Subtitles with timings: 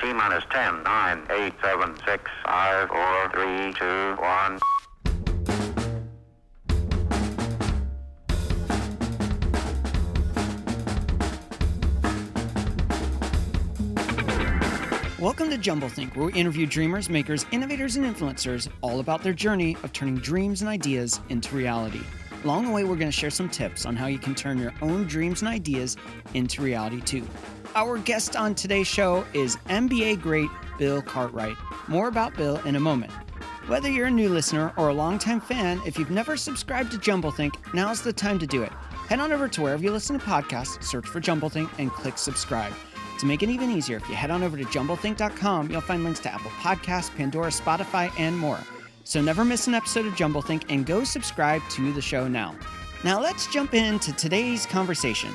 [0.00, 4.58] T minus 10, 9, 8, 7, 6, 5, 4, 3, 2, 1.
[15.18, 19.76] Welcome to Jumblethink, where we interview dreamers, makers, innovators, and influencers all about their journey
[19.82, 22.02] of turning dreams and ideas into reality.
[22.44, 24.72] Along the way, we're going to share some tips on how you can turn your
[24.80, 25.96] own dreams and ideas
[26.34, 27.26] into reality too.
[27.74, 31.56] Our guest on today's show is NBA great Bill Cartwright.
[31.88, 33.12] More about Bill in a moment.
[33.66, 37.54] Whether you're a new listener or a longtime fan, if you've never subscribed to Jumblethink,
[37.74, 38.72] now's the time to do it.
[39.08, 42.72] Head on over to wherever you listen to podcasts, search for Jumblethink, and click subscribe.
[43.18, 46.20] To make it even easier, if you head on over to jumblethink.com, you'll find links
[46.20, 48.60] to Apple Podcasts, Pandora, Spotify, and more.
[49.08, 52.54] So never miss an episode of Jumblethink and go subscribe to the show now.
[53.04, 55.30] Now let's jump into today's conversation.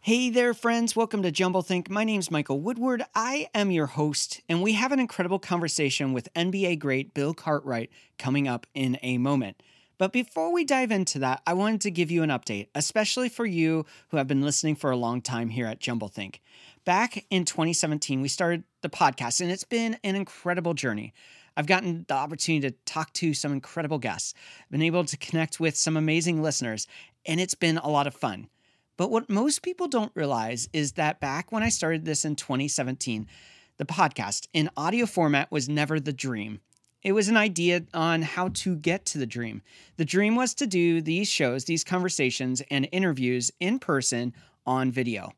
[0.00, 0.94] Hey there, friends.
[0.94, 1.88] Welcome to Jumblethink.
[1.88, 3.04] My name's Michael Woodward.
[3.14, 7.88] I am your host, and we have an incredible conversation with NBA great Bill Cartwright
[8.18, 9.62] coming up in a moment.
[10.02, 13.46] But before we dive into that, I wanted to give you an update, especially for
[13.46, 16.40] you who have been listening for a long time here at Jumblethink.
[16.84, 21.14] Back in 2017, we started the podcast, and it's been an incredible journey.
[21.56, 24.34] I've gotten the opportunity to talk to some incredible guests,
[24.72, 26.88] been able to connect with some amazing listeners,
[27.24, 28.48] and it's been a lot of fun.
[28.96, 33.28] But what most people don't realize is that back when I started this in 2017,
[33.76, 36.58] the podcast in audio format was never the dream.
[37.02, 39.62] It was an idea on how to get to the dream.
[39.96, 44.32] The dream was to do these shows, these conversations, and interviews in person
[44.64, 45.32] on video.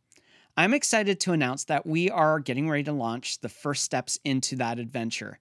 [0.56, 4.56] I'm excited to announce that we are getting ready to launch the first steps into
[4.56, 5.38] that adventure.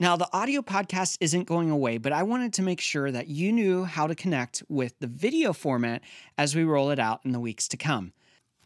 [0.00, 3.52] Now, the audio podcast isn't going away, but I wanted to make sure that you
[3.52, 6.02] knew how to connect with the video format
[6.36, 8.12] as we roll it out in the weeks to come.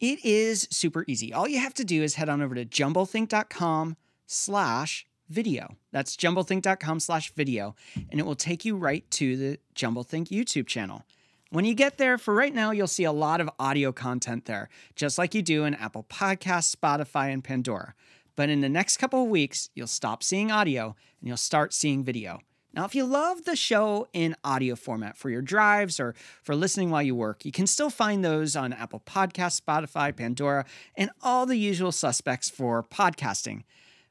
[0.00, 1.32] It is super easy.
[1.32, 3.96] All you have to do is head on over to jumblethink.com
[4.26, 5.76] slash video.
[5.92, 7.74] That's jumblethink.com slash video,
[8.10, 11.04] and it will take you right to the Jumblethink YouTube channel.
[11.50, 14.68] When you get there, for right now, you'll see a lot of audio content there,
[14.94, 17.94] just like you do in Apple Podcasts, Spotify, and Pandora.
[18.36, 22.04] But in the next couple of weeks, you'll stop seeing audio and you'll start seeing
[22.04, 22.40] video.
[22.74, 26.90] Now, if you love the show in audio format for your drives or for listening
[26.90, 31.46] while you work, you can still find those on Apple Podcasts, Spotify, Pandora, and all
[31.46, 33.64] the usual suspects for podcasting.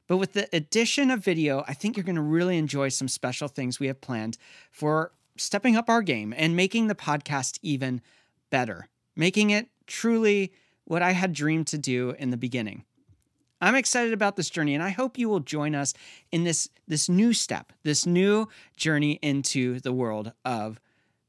[0.08, 3.46] But with the addition of video, I think you're going to really enjoy some special
[3.46, 4.38] things we have planned
[4.72, 8.00] for stepping up our game and making the podcast even
[8.50, 10.52] better, making it truly
[10.84, 12.84] what I had dreamed to do in the beginning.
[13.60, 15.92] I'm excited about this journey and I hope you will join us
[16.32, 20.80] in this this new step, this new journey into the world of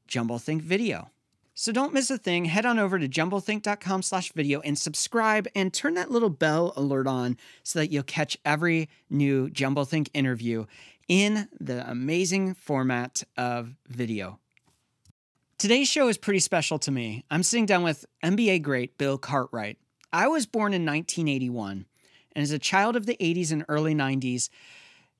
[0.06, 1.10] Jumble Think video.
[1.60, 2.46] So don't miss a thing.
[2.46, 7.06] Head on over to jumblethink.com slash video and subscribe and turn that little bell alert
[7.06, 10.64] on so that you'll catch every new Jumblethink interview
[11.06, 14.38] in the amazing format of video.
[15.58, 17.26] Today's show is pretty special to me.
[17.30, 19.76] I'm sitting down with NBA great Bill Cartwright.
[20.14, 21.84] I was born in 1981.
[22.34, 24.48] And as a child of the 80s and early 90s,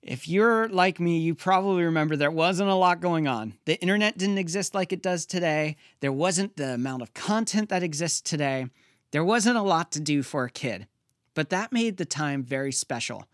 [0.02, 3.54] if you're like me, you probably remember there wasn't a lot going on.
[3.66, 5.76] The internet didn't exist like it does today.
[6.00, 8.66] There wasn't the amount of content that exists today.
[9.10, 10.86] There wasn't a lot to do for a kid.
[11.34, 13.24] But that made the time very special.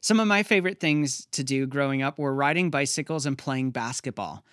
[0.00, 4.44] Some of my favorite things to do growing up were riding bicycles and playing basketball.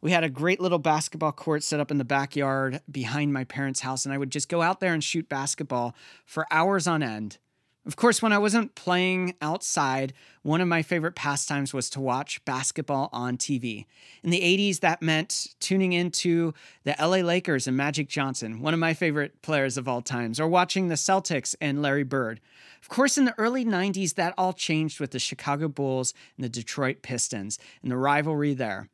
[0.00, 3.80] we had a great little basketball court set up in the backyard behind my parents'
[3.80, 5.94] house, and I would just go out there and shoot basketball
[6.24, 7.38] for hours on end.
[7.84, 10.12] Of course, when I wasn't playing outside,
[10.42, 13.86] one of my favorite pastimes was to watch basketball on TV.
[14.22, 18.78] In the 80s, that meant tuning into the LA Lakers and Magic Johnson, one of
[18.78, 22.40] my favorite players of all times, or watching the Celtics and Larry Bird.
[22.80, 26.48] Of course, in the early 90s, that all changed with the Chicago Bulls and the
[26.48, 28.90] Detroit Pistons and the rivalry there.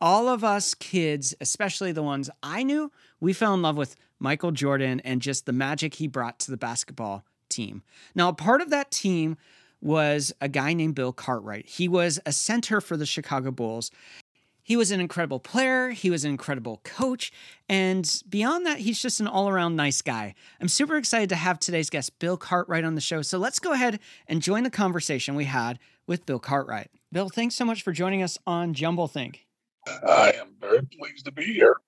[0.00, 4.52] All of us kids, especially the ones I knew, we fell in love with Michael
[4.52, 7.82] Jordan and just the magic he brought to the basketball team.
[8.14, 9.36] Now, a part of that team
[9.80, 11.66] was a guy named Bill Cartwright.
[11.66, 13.90] He was a center for the Chicago Bulls.
[14.62, 17.32] He was an incredible player, he was an incredible coach,
[17.68, 20.34] and beyond that, he's just an all around nice guy.
[20.60, 23.20] I'm super excited to have today's guest, Bill Cartwright, on the show.
[23.22, 23.98] So let's go ahead
[24.28, 26.88] and join the conversation we had with Bill Cartwright.
[27.10, 29.46] Bill, thanks so much for joining us on Jumble Think.
[29.88, 31.78] I am very pleased to be here.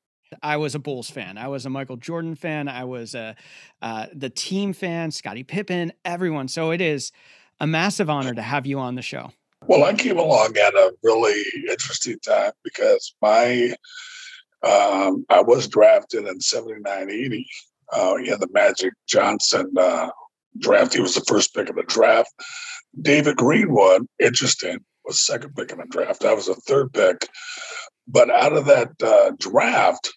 [0.42, 1.38] I was a Bulls fan.
[1.38, 2.68] I was a Michael Jordan fan.
[2.68, 3.34] I was a
[3.80, 6.48] uh, the team fan, Scottie Pippen, everyone.
[6.48, 7.12] So it is
[7.60, 9.32] a massive honor to have you on the show.
[9.66, 13.74] Well, I came along at a really interesting time because my
[14.64, 17.48] um, I was drafted in 79 80
[17.92, 20.10] uh, in the Magic Johnson uh,
[20.58, 20.94] draft.
[20.94, 22.32] He was the first pick of the draft.
[23.00, 26.24] David Greenwood, interesting, was second pick in the draft.
[26.24, 27.28] I was a third pick.
[28.06, 30.12] But out of that uh, draft,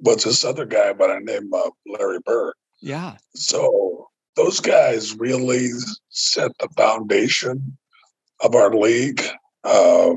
[0.00, 2.54] was this other guy by the name of Larry Bird.
[2.80, 3.16] Yeah.
[3.34, 5.70] So those guys really
[6.10, 7.76] set the foundation
[8.40, 9.22] of our league.
[9.64, 10.14] Uh,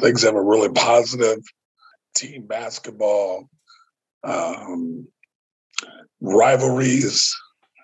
[0.00, 1.38] things have a really positive
[2.14, 3.48] team basketball,
[4.24, 5.06] um,
[6.20, 7.34] rivalries.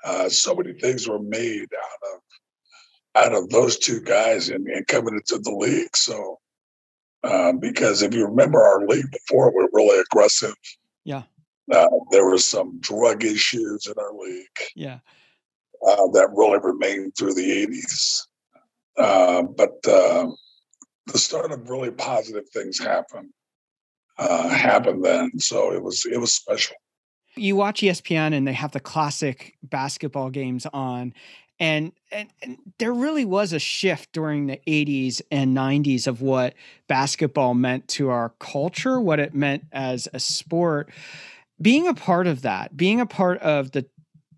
[0.04, 2.20] Uh, so many things were made out of
[3.14, 5.94] out of those two guys and, and coming into the league.
[5.94, 6.38] So,
[7.22, 10.54] uh, because if you remember our league before, we are really aggressive
[11.04, 11.22] yeah.
[11.72, 14.46] Uh, there were some drug issues in our league.
[14.75, 14.99] Yeah.
[15.87, 18.20] Uh, that really remained through the 80s.
[18.99, 20.28] Uh, but uh,
[21.06, 23.31] the start of really positive things happened
[24.19, 25.38] uh, happened then.
[25.38, 26.76] So it was it was special.
[27.34, 31.14] You watch ESPN and they have the classic basketball games on,
[31.62, 36.55] and, and, and, there really was a shift during the 80s and 90s of what
[36.88, 40.91] basketball meant to our culture, what it meant as a sport.
[41.61, 43.87] Being a part of that, being a part of the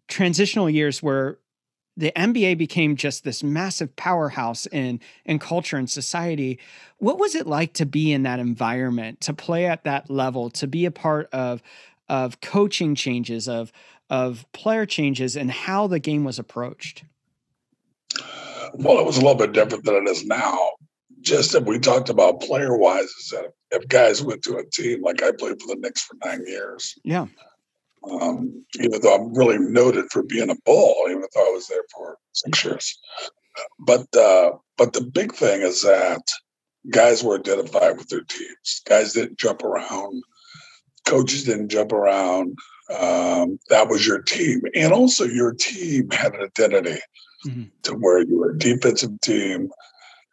[0.06, 1.38] transitional years where
[1.96, 6.58] the NBA became just this massive powerhouse in in culture and society.
[6.98, 10.66] What was it like to be in that environment, to play at that level, to
[10.66, 11.62] be a part of
[12.06, 13.72] of coaching changes, of
[14.10, 17.04] of player changes, and how the game was approached?
[18.74, 20.70] Well, it was a little bit different than it is now.
[21.20, 25.02] Just that we talked about player wise, is that if guys went to a team
[25.02, 27.26] like I played for the Knicks for nine years, yeah.
[28.10, 31.84] Um, even though I'm really noted for being a bull, even though I was there
[31.94, 32.98] for six years.
[33.78, 36.20] But uh, but the big thing is that
[36.90, 38.82] guys were identified with their teams.
[38.86, 40.22] Guys didn't jump around.
[41.06, 42.58] Coaches didn't jump around.
[42.90, 47.00] Um, that was your team, and also your team had an identity
[47.46, 47.64] mm-hmm.
[47.82, 49.70] to where you were a defensive team.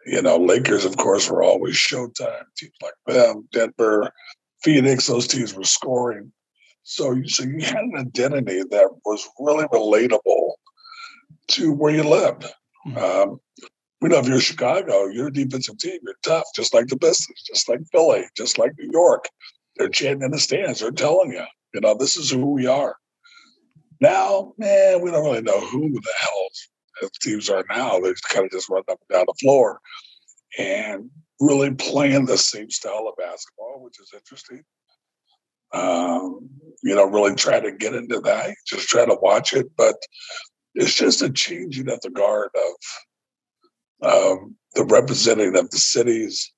[0.06, 2.44] You know, Lakers, of course, were always Showtime.
[2.58, 4.12] Teams like them, Denver,
[4.63, 6.31] Phoenix, those teams were scoring.
[6.84, 10.54] So, so you had an identity that was really relatable
[11.50, 12.45] to where you lived.
[12.88, 12.97] Mm-hmm.
[12.97, 13.40] Um,
[14.02, 16.00] we know if you're Chicago, you're a defensive team.
[16.04, 19.26] You're tough, just like the Pistons, just like Philly, just like New York.
[19.76, 20.80] They're chanting in the stands.
[20.80, 22.95] They're telling you, you know, this is who we are.
[24.00, 26.02] Now, man, we don't really know who the
[27.00, 28.00] hell teams are now.
[28.00, 29.80] They kind of just run up and down the floor
[30.57, 34.64] and really playing the same style of basketball, which is interesting.
[35.74, 36.50] Um,
[36.83, 39.68] you know, really try to get into that, just try to watch it.
[39.78, 39.95] But
[40.76, 42.50] it's just a changing of the guard
[44.02, 46.52] of um, the representing of the cities,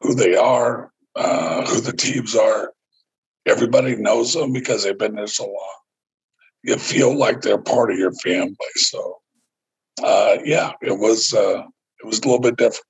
[0.00, 2.72] who they are, uh, who the teams are.
[3.46, 5.78] Everybody knows them because they've been there so long.
[6.62, 8.56] You feel like they're part of your family.
[8.76, 9.21] So
[10.02, 11.62] uh, yeah, it was uh,
[12.00, 12.84] it was a little bit different.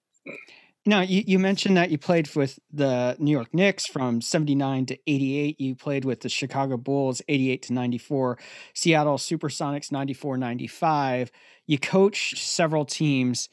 [0.84, 4.98] Now, you, you mentioned that you played with the New York Knicks from 79 to
[5.06, 5.60] 88.
[5.60, 8.38] You played with the Chicago Bulls 88 to 94,
[8.74, 11.30] Seattle Supersonics 94 95.
[11.68, 13.48] You coached several teams.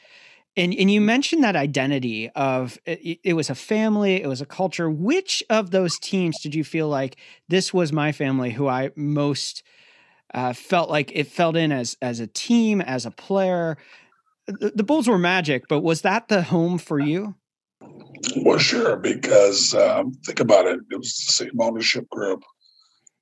[0.58, 4.46] And, and you mentioned that identity of it, it was a family, it was a
[4.48, 4.90] culture.
[4.90, 9.62] Which of those teams did you feel like this was my family who I most–
[10.34, 13.78] uh, felt like it felt in as as a team, as a player.
[14.48, 17.36] The, the, Bulls were magic, but was that the home for you?
[18.38, 20.80] Well, sure, because um, think about it.
[20.92, 22.44] It was the same ownership group,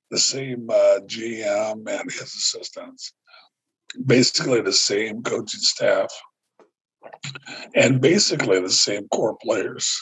[0.09, 3.13] the same uh, GM and his assistants,
[4.05, 6.09] basically the same coaching staff,
[7.75, 10.01] and basically the same core players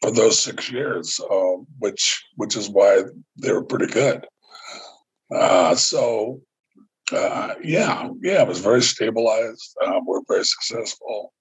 [0.00, 3.02] for those six years, uh, which which is why
[3.36, 4.26] they were pretty good.
[5.34, 6.40] Uh, so,
[7.12, 9.76] uh, yeah, yeah, it was very stabilized.
[9.84, 11.32] Uh, we're very successful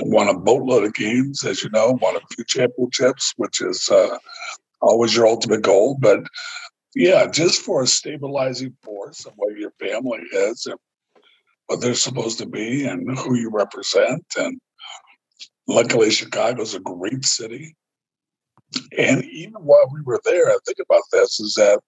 [0.00, 4.18] won a boatload of games, as you know, won a few championships, which is uh,
[4.80, 5.96] always your ultimate goal.
[6.00, 6.20] But
[6.94, 10.78] yeah, just for a stabilizing force of where your family is and
[11.66, 14.24] what they're supposed to be and who you represent.
[14.36, 14.60] And
[15.66, 17.76] luckily, Chicago's a great city.
[18.96, 21.80] And even while we were there, I think about this is that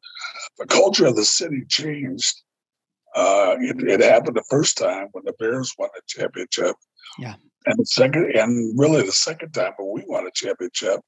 [0.58, 2.42] the culture of the city changed.
[3.14, 6.76] Uh, it, it happened the first time when the Bears won the championship.
[7.18, 7.34] Yeah.
[7.66, 11.00] And the second, and really the second time when we won a championship,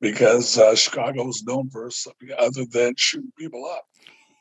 [0.00, 3.84] because uh, Chicago was known for something other than shooting people up.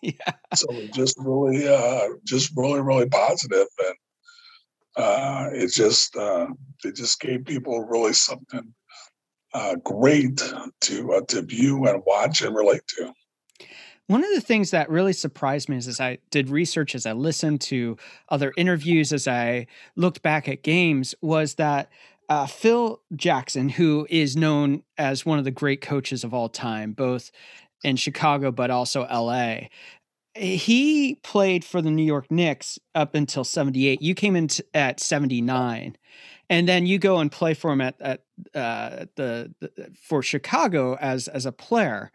[0.04, 0.34] Yeah.
[0.56, 0.66] So
[0.96, 3.96] just really, uh, just really, really positive, and
[4.98, 6.48] uh, it just uh,
[6.84, 8.74] it just gave people really something
[9.54, 10.42] uh, great
[10.82, 13.14] to uh, to view and watch and relate to.
[14.08, 17.14] One of the things that really surprised me is as I did research, as I
[17.14, 17.98] listened to
[18.30, 21.90] other interviews, as I looked back at games, was that
[22.28, 26.92] uh, Phil Jackson, who is known as one of the great coaches of all time,
[26.92, 27.32] both
[27.84, 29.68] in Chicago but also LA,
[30.36, 34.02] he played for the New York Knicks up until 78.
[34.02, 35.98] You came in t- at 79
[36.52, 40.98] and then you go and play for him at, at uh, the, the, for Chicago
[40.98, 42.12] as as a player.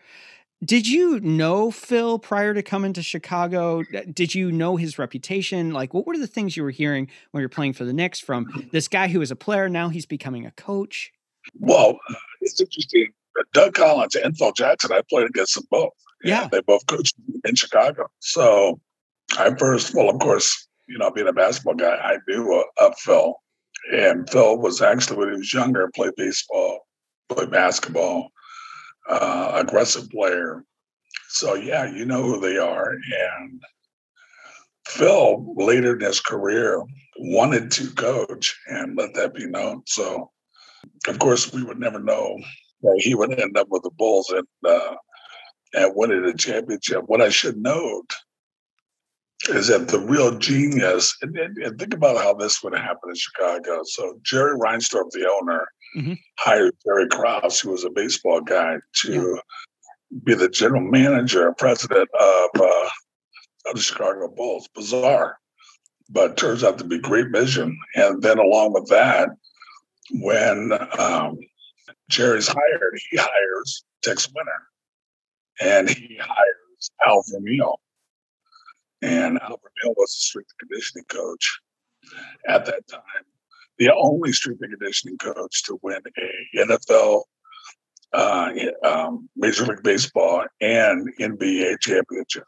[0.65, 3.83] Did you know Phil prior to coming to Chicago?
[4.13, 5.73] Did you know his reputation?
[5.73, 8.69] Like, what were the things you were hearing when you're playing for the Knicks from
[8.73, 9.69] this guy who was a player?
[9.69, 11.13] Now he's becoming a coach.
[11.59, 13.09] Well, uh, it's interesting.
[13.53, 15.93] Doug Collins and Phil Jackson, I played against them both.
[16.25, 16.49] Yeah.
[16.51, 17.15] They both coached
[17.45, 18.07] in Chicago.
[18.21, 18.81] So
[19.39, 22.99] I first, well, of course, you know, being a basketball guy, I knew uh, of
[22.99, 23.35] Phil.
[23.93, 26.87] And Phil was actually, when he was younger, played baseball,
[27.29, 28.31] played basketball
[29.09, 30.65] uh, aggressive player.
[31.29, 32.91] So yeah, you know who they are.
[32.91, 33.63] And
[34.87, 36.83] Phil later in his career
[37.19, 39.83] wanted to coach and let that be known.
[39.87, 40.31] So
[41.09, 42.37] of course we would never know
[42.83, 44.95] that he would end up with the Bulls and uh,
[45.75, 47.03] and winning a championship.
[47.07, 48.15] What I should note
[49.49, 53.15] is that the real genius, and, and, and, think about how this would happen in
[53.15, 53.83] Chicago.
[53.85, 55.67] So Jerry Reinsdorf, the owner,
[55.97, 56.15] mm-hmm.
[56.39, 60.19] hired Jerry Krause, who was a baseball guy, to yeah.
[60.25, 62.89] be the general manager and president of, uh,
[63.67, 64.69] of the Chicago Bulls.
[64.75, 65.39] Bizarre,
[66.09, 67.79] but turns out to be great vision.
[67.95, 69.29] And then along with that,
[70.13, 71.39] when um,
[72.09, 74.63] Jerry's hired, he hires Tex Winter,
[75.61, 77.79] and he hires Al Vermeil
[79.03, 81.61] and Al Vermeil was a strength and conditioning coach
[82.49, 83.01] at that time,
[83.79, 87.23] the only strength and conditioning coach to win a NFL,
[88.13, 88.53] uh,
[88.85, 92.45] um, Major League Baseball, and NBA championship.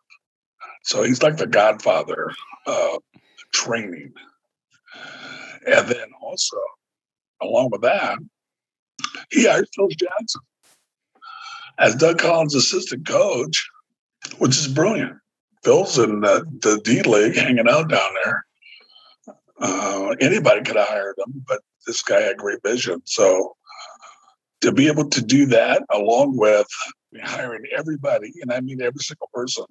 [0.84, 2.32] So he's like the godfather
[2.66, 3.02] of
[3.52, 4.12] training.
[5.66, 6.56] And then also,
[7.42, 8.18] along with that,
[9.30, 10.40] he hired Phil Jackson
[11.78, 13.68] as Doug Collins' assistant coach,
[14.38, 15.16] which is brilliant.
[15.64, 18.44] Phil's in the, the D League hanging out down there.
[19.60, 23.02] Uh, anybody could have hired him, but this guy had great vision.
[23.04, 23.56] So
[24.60, 26.66] to be able to do that along with
[27.22, 29.64] hiring everybody, and I mean every single person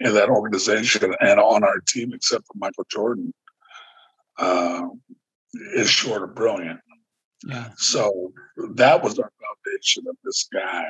[0.00, 3.32] in that organization and on our team except for Michael Jordan,
[4.38, 4.86] uh,
[5.74, 6.78] is short of brilliant.
[7.46, 7.70] Yeah.
[7.76, 8.32] So
[8.74, 10.84] that was our foundation of this guy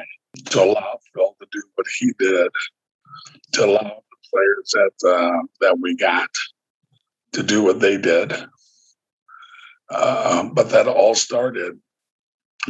[0.46, 2.50] to allow Phil to do what he did
[3.52, 6.30] to allow the players that uh, that we got
[7.32, 8.32] to do what they did.
[9.90, 11.78] Uh, but that all started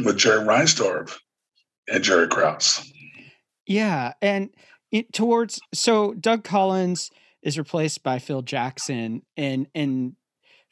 [0.03, 1.17] with Jerry Reinsdorf
[1.87, 2.89] and Jerry Krause.
[3.67, 4.49] Yeah, and
[4.91, 10.13] it, towards so Doug Collins is replaced by Phil Jackson, and and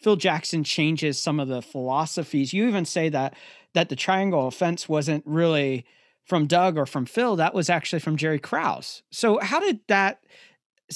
[0.01, 2.53] Phil Jackson changes some of the philosophies.
[2.53, 3.35] You even say that
[3.73, 5.85] that the triangle offense wasn't really
[6.27, 7.35] from Doug or from Phil.
[7.37, 9.01] That was actually from Jerry Krause.
[9.11, 10.21] So how did that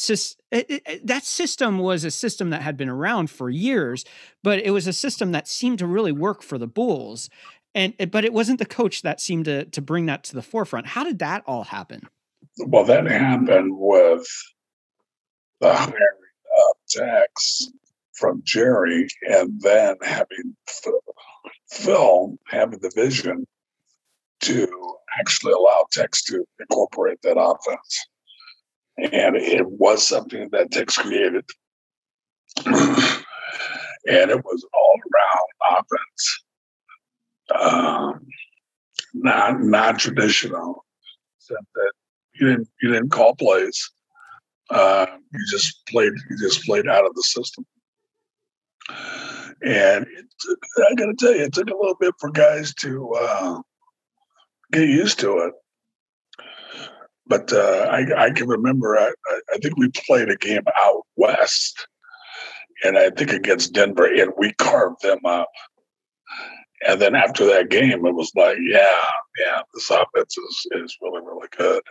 [0.10, 4.06] eh, eh, eh, that system was a system that had been around for years,
[4.44, 7.30] but it was a system that seemed to really work for the Bulls.
[7.74, 10.88] And but it wasn't the coach that seemed to to bring that to the forefront.
[10.88, 12.02] How did that all happen?
[12.58, 14.28] Well, that happened with
[15.62, 17.72] the hiring of Tex
[18.14, 20.58] from Jerry, and then having
[21.70, 23.48] Phil having the vision
[24.42, 28.06] to actually allow Tex to incorporate that offense.
[28.98, 31.46] And it was something that Tex created.
[32.66, 36.44] and it was all around offense.
[37.60, 38.28] Um,
[39.14, 40.86] not non traditional,
[41.38, 41.92] except that
[42.36, 43.92] you didn't you didn't call plays.
[44.70, 47.66] Uh, you just played you just played out of the system.
[49.64, 50.26] And it,
[50.90, 53.60] I got to tell you, it took a little bit for guys to uh,
[54.72, 55.54] get used to it.
[57.28, 59.12] But uh, I, I, can remember, I,
[59.54, 61.88] I, think we played a game out west,
[62.84, 65.50] and I think against Denver, and we carved them up.
[66.88, 69.04] And then after that game, it was like, yeah,
[69.40, 71.84] yeah, this offense is, is really, really good.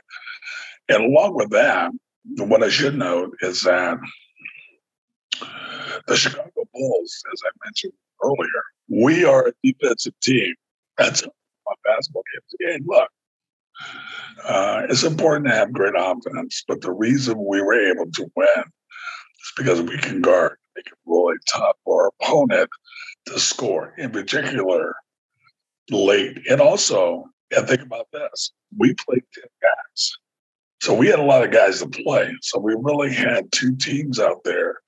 [0.89, 1.93] And along with that,
[2.37, 3.99] what I should note is that
[6.07, 10.55] the Chicago Bulls, as I mentioned earlier, we are a defensive team.
[10.99, 11.23] That's
[11.71, 12.75] my basketball games.
[12.75, 13.09] And look,
[14.45, 18.59] uh, it's important to have great offense, but the reason we were able to win
[18.59, 22.69] is because we can guard, make it really tough for our opponent
[23.27, 24.95] to score, in particular
[25.91, 26.39] late.
[26.51, 27.25] And also,
[27.57, 30.13] and think about this we played 10 guys.
[30.83, 32.33] So we had a lot of guys to play.
[32.43, 34.79] So we really had two teams out there.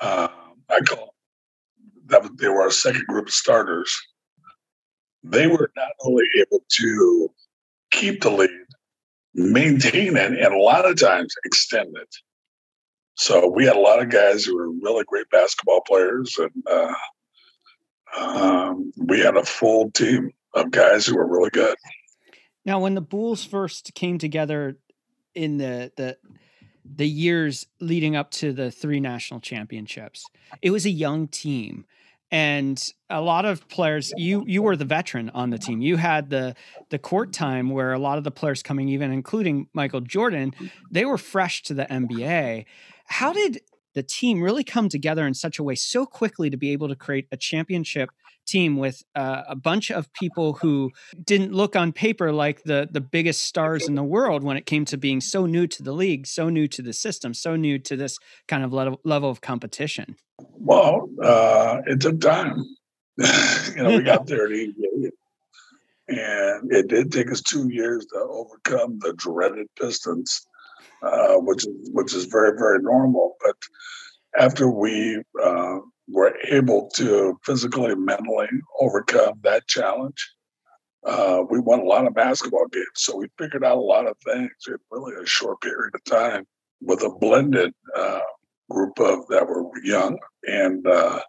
[0.00, 0.28] Uh,
[0.70, 1.14] I call
[2.06, 3.94] that they were our second group of starters.
[5.24, 7.30] They were not only able to
[7.90, 8.50] keep the lead,
[9.34, 12.14] maintain it, and a lot of times extend it.
[13.16, 16.94] So we had a lot of guys who were really great basketball players, and uh,
[18.20, 21.76] um, we had a full team of guys who were really good.
[22.66, 24.76] Now, when the Bulls first came together
[25.34, 26.18] in the the
[26.84, 30.26] the years leading up to the three national championships,
[30.60, 31.86] it was a young team
[32.34, 35.80] and a lot of players you you were the veteran on the team.
[35.80, 36.56] You had the
[36.90, 40.52] the court time where a lot of the players coming even including michael jordan
[40.90, 42.64] they were fresh to the nba
[43.06, 43.60] how did
[43.94, 46.96] the team really come together in such a way so quickly to be able to
[46.96, 48.10] create a championship
[48.44, 50.90] team with uh, a bunch of people who
[51.22, 54.84] didn't look on paper like the the biggest stars in the world when it came
[54.86, 57.96] to being so new to the league, so new to the system, so new to
[57.96, 60.16] this kind of level, level of competition.
[60.38, 62.64] Well, uh, it took time.
[63.18, 64.48] you know, we got there
[66.08, 70.46] and it did take us two years to overcome the dreaded Pistons,
[71.02, 73.36] uh, which is which is very very normal.
[73.42, 73.56] But
[74.38, 75.78] after we uh,
[76.08, 78.48] were able to physically and mentally
[78.80, 80.32] overcome that challenge.
[81.04, 84.16] Uh, we won a lot of basketball games, so we figured out a lot of
[84.24, 86.46] things in really a short period of time
[86.80, 88.20] with a blended uh,
[88.70, 91.20] group of that were young and uh,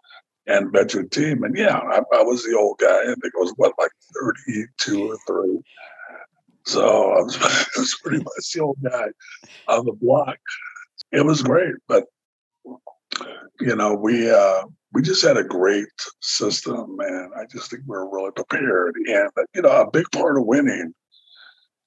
[0.46, 1.42] and veteran team.
[1.42, 3.02] And yeah, I, I, was the old guy.
[3.02, 5.60] I think I was what like thirty-two or three.
[6.64, 9.08] So I was, I was pretty much the old guy
[9.68, 10.38] on the block.
[11.12, 12.04] It was great, but
[13.60, 15.86] you know, we uh, we just had a great
[16.20, 18.96] system, and I just think we are really prepared.
[18.96, 20.94] And you know, a big part of winning,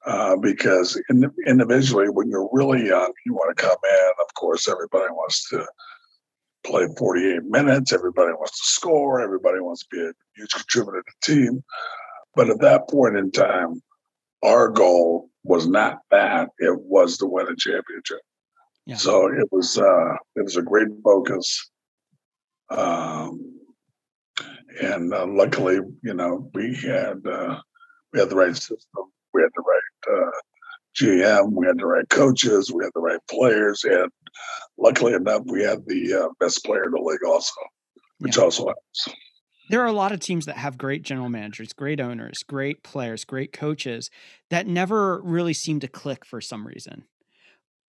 [0.06, 4.12] uh, because in, individually, when you're really young, you want to come in.
[4.22, 5.66] Of course, everybody wants to
[6.66, 7.94] play 48 minutes.
[7.94, 9.22] Everybody wants to score.
[9.22, 11.64] Everybody wants to be a huge contributor to the team.
[12.36, 13.82] But at that point in time,
[14.44, 18.20] our goal was not that; it was to win a championship.
[18.90, 18.96] Yeah.
[18.96, 21.70] So it was uh, it was a great focus,
[22.72, 23.40] um,
[24.82, 27.60] and uh, luckily, you know, we had uh,
[28.12, 30.32] we had the right system, we had the right uh,
[31.00, 34.10] GM, we had the right coaches, we had the right players, and
[34.76, 37.62] luckily enough, we had the uh, best player in the league also,
[38.18, 38.44] which yeah.
[38.44, 39.10] also helps.
[39.70, 43.24] There are a lot of teams that have great general managers, great owners, great players,
[43.24, 44.10] great coaches
[44.50, 47.04] that never really seem to click for some reason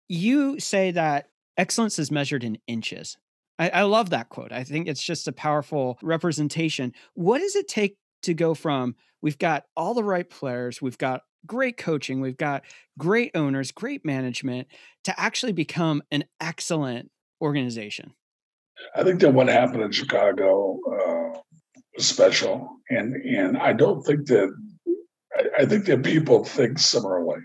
[0.07, 3.17] you say that excellence is measured in inches.
[3.57, 4.51] I, I, love that quote.
[4.51, 6.93] I think it's just a powerful representation.
[7.13, 11.21] What does it take to go from we've got all the right players, we've got
[11.45, 12.63] great coaching, we've got
[12.97, 14.67] great owners, great management
[15.05, 18.13] to actually become an excellent organization?
[18.95, 21.39] I think that what happened in Chicago uh,
[21.95, 24.53] was special, and and I don't think that
[25.37, 27.39] I, I think that people think similarly,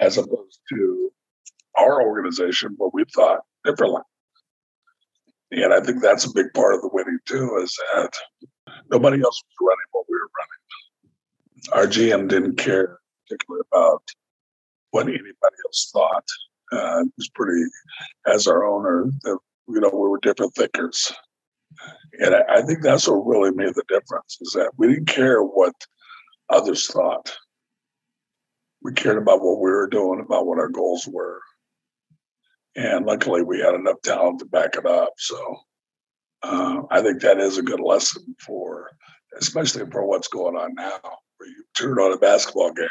[0.00, 1.10] as opposed to
[1.80, 4.02] our organization, but we thought differently.
[5.52, 8.12] And I think that's a big part of the winning too, is that
[8.90, 10.60] nobody else was running what we were running.
[11.72, 14.02] Our GM didn't care particularly about
[14.90, 16.24] what anybody else thought.
[16.72, 17.64] Uh, it was pretty,
[18.26, 21.12] as our owner, you know, we were different thinkers.
[22.20, 25.42] And I, I think that's what really made the difference is that we didn't care
[25.42, 25.74] what
[26.48, 27.36] others thought.
[28.82, 31.40] We cared about what we were doing, about what our goals were.
[32.76, 35.12] And luckily, we had enough talent to back it up.
[35.18, 35.56] So
[36.42, 38.90] uh, I think that is a good lesson for,
[39.38, 41.00] especially for what's going on now,
[41.36, 42.88] where you turn on a basketball game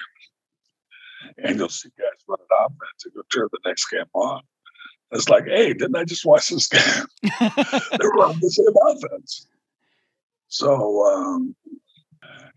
[1.37, 4.41] and you'll see guys running offense and you'll turn the next game on.
[5.11, 7.05] It's like, hey, didn't I just watch this game?
[7.39, 9.47] They're running the same offense.
[10.49, 11.55] So, um,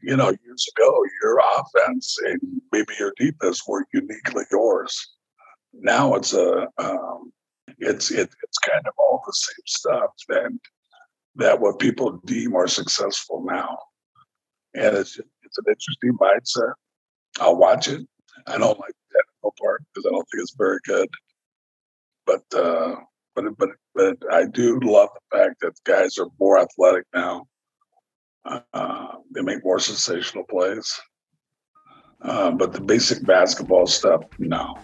[0.03, 2.41] you know, years ago, your offense and
[2.73, 5.15] maybe your defense were uniquely yours.
[5.75, 7.33] Now it's a, um,
[7.79, 10.51] it's it, it's kind of all the same stuff that
[11.37, 13.79] that what people deem are successful now,
[14.75, 16.75] and it's it's an interesting mindset.
[17.41, 18.07] I'll watch it.
[18.47, 21.09] I don't like the technical part because I don't think it's very good
[22.27, 22.97] but uh,
[23.35, 27.47] but but but I do love the fact that guys are more athletic now.
[28.45, 31.01] Uh, they make more sensational plays.
[32.23, 34.77] Uh, but the basic basketball stuff, no,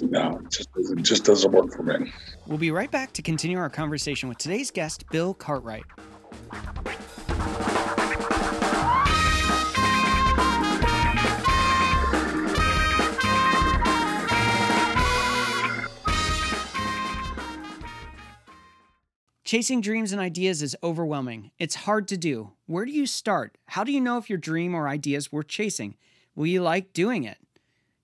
[0.00, 2.12] no, it just doesn't, just doesn't work for me.
[2.46, 5.84] We'll be right back to continue our conversation with today's guest, Bill Cartwright.
[19.44, 21.52] Chasing dreams and ideas is overwhelming.
[21.58, 22.52] It's hard to do.
[22.66, 23.56] Where do you start?
[23.68, 25.96] How do you know if your dream or idea is worth chasing?
[26.34, 27.38] Will you like doing it?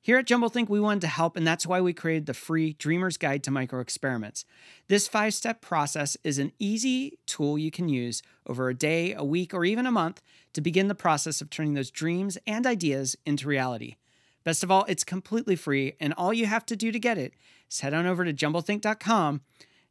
[0.04, 3.16] Here at Jumblethink, we wanted to help, and that's why we created the free Dreamer's
[3.16, 4.44] Guide to Micro Experiments.
[4.86, 9.24] This five step process is an easy tool you can use over a day, a
[9.24, 10.20] week, or even a month
[10.52, 13.96] to begin the process of turning those dreams and ideas into reality.
[14.44, 17.32] Best of all, it's completely free, and all you have to do to get it
[17.70, 19.40] is head on over to jumblethink.com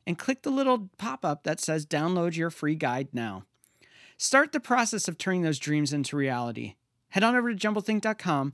[0.05, 3.45] and click the little pop up that says download your free guide now.
[4.17, 6.75] Start the process of turning those dreams into reality.
[7.09, 8.53] Head on over to jumblethink.com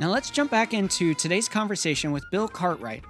[0.00, 3.04] Now let's jump back into today's conversation with Bill Cartwright.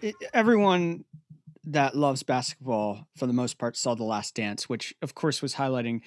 [0.00, 1.04] It, everyone
[1.64, 5.56] that loves basketball, for the most part, saw The Last Dance, which of course was
[5.56, 6.00] highlighting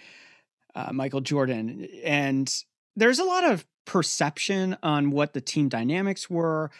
[0.74, 1.88] uh, Michael Jordan.
[2.04, 2.52] And
[2.96, 6.72] there's a lot of perception on what the team dynamics were,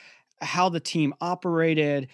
[0.42, 2.08] how the team operated.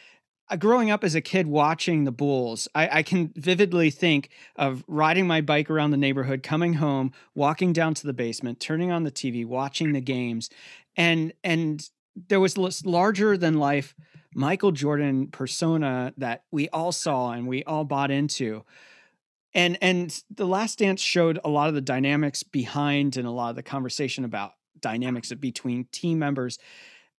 [0.50, 4.84] Uh, growing up as a kid watching the Bulls, I, I, can vividly think of
[4.88, 9.04] riding my bike around the neighborhood, coming home, walking down to the basement, turning on
[9.04, 10.50] the TV, watching the games,
[10.98, 11.90] and and
[12.28, 13.96] there was this larger than life
[14.36, 18.64] Michael Jordan persona that we all saw and we all bought into.
[19.54, 23.52] And and the last dance showed a lot of the dynamics behind and a lot
[23.52, 26.58] of the conversation about dynamics between team members.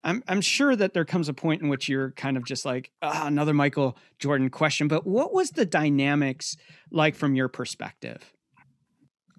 [0.04, 2.92] I'm I'm sure that there comes a point in which you're kind of just like
[3.02, 4.86] ah, another Michael Jordan question.
[4.86, 6.56] But what was the dynamics
[6.90, 8.32] like from your perspective?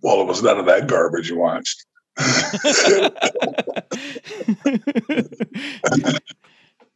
[0.02, 1.86] Well, it was none of that garbage you watched.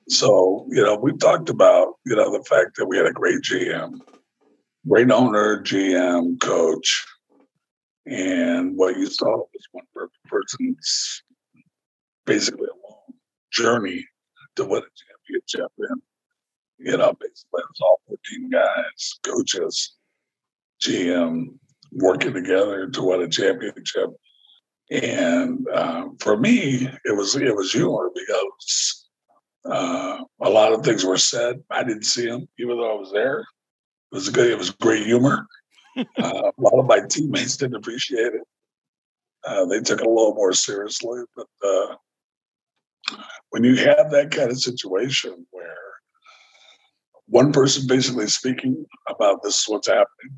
[0.09, 3.41] so you know, we've talked about you know the fact that we had a great
[3.41, 3.99] GM,
[4.87, 7.05] great owner, GM, coach,
[8.07, 9.85] and what you saw was one
[10.25, 11.21] person's
[12.25, 12.78] basically a
[13.51, 14.05] journey
[14.55, 15.71] to win a championship.
[15.77, 16.01] And,
[16.77, 19.95] you know, basically it was all 14 guys, coaches,
[20.81, 21.57] GM,
[21.91, 24.09] working together to win a championship.
[24.91, 29.07] And uh, for me, it was it was humor because
[29.65, 31.61] uh, a lot of things were said.
[31.69, 33.41] I didn't see them, even though I was there.
[33.41, 34.49] It was good.
[34.49, 35.45] It was great humor.
[35.97, 38.41] uh, a lot of my teammates didn't appreciate it.
[39.45, 41.21] Uh, they took it a little more seriously.
[41.35, 41.95] But uh,
[43.49, 45.75] when you have that kind of situation where
[47.27, 50.37] one person basically speaking about this is what's happening,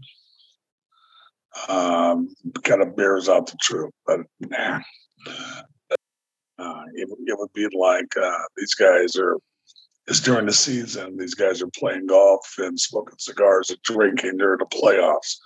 [1.70, 2.28] um,
[2.64, 3.92] kind of bears out the truth.
[4.06, 4.80] But nah,
[5.28, 9.38] uh, it, it, would be like uh, these guys are.
[10.08, 11.16] It's during the season.
[11.16, 15.38] These guys are playing golf and smoking cigars and drinking during the playoffs.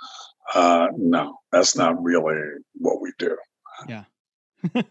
[0.53, 2.39] Uh, no, that's not really
[2.75, 3.37] what we do.
[3.87, 4.05] Yeah.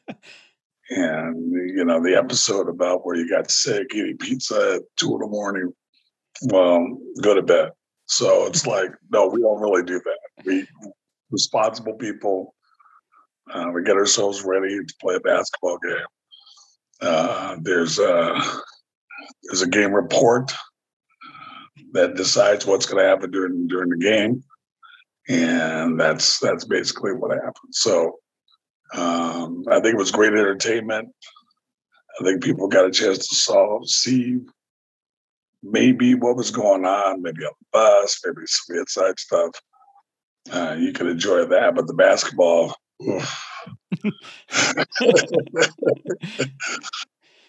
[0.91, 5.21] and you know the episode about where you got sick eating pizza at two in
[5.21, 5.73] the morning.
[6.43, 7.71] Well, go to bed.
[8.07, 10.45] So it's like, no, we don't really do that.
[10.45, 10.67] We
[11.31, 12.55] responsible people.
[13.51, 16.07] Uh, we get ourselves ready to play a basketball game.
[17.01, 18.41] Uh, there's a
[19.45, 20.53] there's a game report
[21.93, 24.43] that decides what's going to happen during during the game,
[25.29, 27.55] and that's that's basically what happens.
[27.73, 28.19] So
[28.95, 31.09] um, I think it was great entertainment.
[32.21, 34.41] I think people got a chance to saw see
[35.63, 39.51] maybe what was going on, maybe on the bus, maybe some inside stuff
[40.51, 41.75] uh, you could enjoy that.
[41.75, 42.75] But the basketball,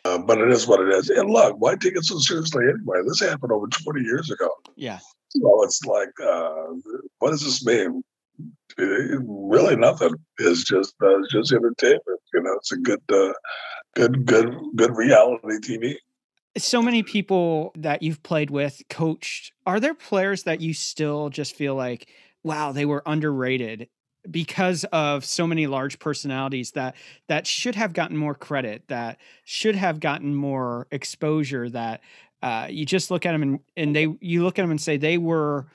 [0.06, 1.10] uh, but it is what it is.
[1.10, 3.00] And look, why take it so seriously anyway?
[3.06, 4.50] This happened over 20 years ago.
[4.76, 5.00] Yeah.
[5.30, 6.68] So it's like, uh,
[7.20, 8.04] what does this mean?
[8.78, 10.16] Really, nothing.
[10.40, 12.22] It's just uh, it's just entertainment.
[12.34, 13.34] You know, it's a good, uh,
[13.96, 15.96] good, good, good reality TV
[16.58, 21.54] so many people that you've played with, coached, are there players that you still just
[21.56, 22.10] feel like
[22.46, 23.90] wow, they were underrated
[24.30, 26.96] because of so many large personalities that
[27.28, 31.70] that should have gotten more credit, that should have gotten more exposure.
[31.70, 32.02] That
[32.42, 34.98] uh, you just look at them and, and they you look at them and say
[34.98, 35.66] they were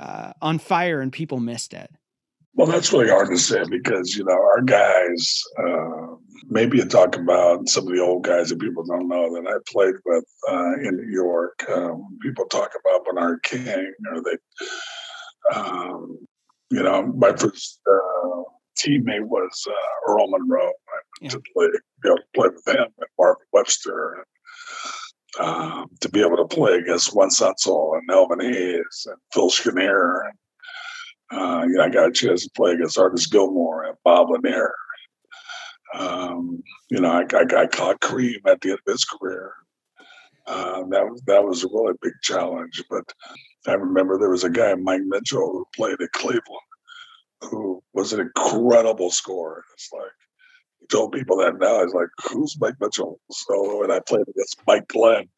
[0.00, 1.90] uh, on fire and people missed it.
[2.54, 5.42] Well, that's really hard to say because you know our guys.
[5.58, 6.16] Uh,
[6.48, 9.54] maybe you talk about some of the old guys that people don't know that I
[9.70, 11.64] played with uh, in New York.
[11.70, 14.36] Um, people talk about Bernard King, or they
[15.54, 16.18] um,
[16.70, 18.42] you know, my first uh,
[18.78, 20.62] teammate was uh, Earl Monroe.
[20.62, 20.74] I went
[21.22, 21.28] yeah.
[21.30, 21.66] to play,
[22.06, 24.24] able to play with him and Marvin Webster,
[25.38, 30.24] um, to be able to play against Wes Unseld and Elvin Hayes and Phil Chenier.
[30.26, 34.30] And, uh, you know, I got a chance to play against Artis Gilmore and Bob
[34.30, 34.72] Lanier.
[35.94, 39.52] Um, you know, I, I, I, caught Kareem at the end of his career.
[40.46, 43.12] Uh, that was that was a really big challenge, but
[43.66, 46.42] I remember there was a guy, Mike Mitchell, who played at Cleveland,
[47.42, 49.64] who was an incredible scorer.
[49.74, 50.12] It's like
[50.90, 51.82] told people that now.
[51.82, 55.28] He's like, "Who's Mike Mitchell?" So, and I played against Mike Glenn,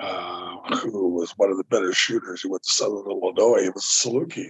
[0.00, 2.42] uh, who was one of the better shooters.
[2.42, 3.62] He went to Southern Illinois.
[3.62, 4.48] He was a Saluki,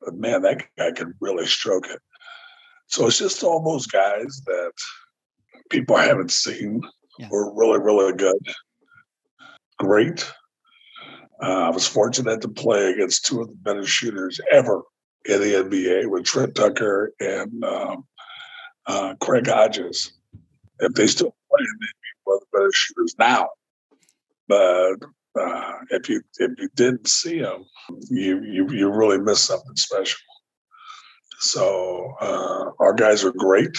[0.00, 2.00] but man, that guy could really stroke it.
[2.86, 4.72] So it's just all those guys that
[5.70, 6.82] people haven't seen
[7.18, 7.28] yeah.
[7.30, 8.36] were really, really good.
[9.78, 10.30] Great
[11.42, 14.82] uh, I was fortunate to play against two of the better shooters ever
[15.24, 18.04] in the NBA with Trent Tucker and um,
[18.86, 20.12] uh, Craig Hodges.
[20.80, 21.86] If they still play, they'd be
[22.24, 23.48] one of the better shooters now.
[24.48, 24.96] But
[25.40, 27.64] uh, if you if you didn't see them,
[28.10, 30.20] you you you really missed something special.
[31.38, 33.76] So uh, our guys are great,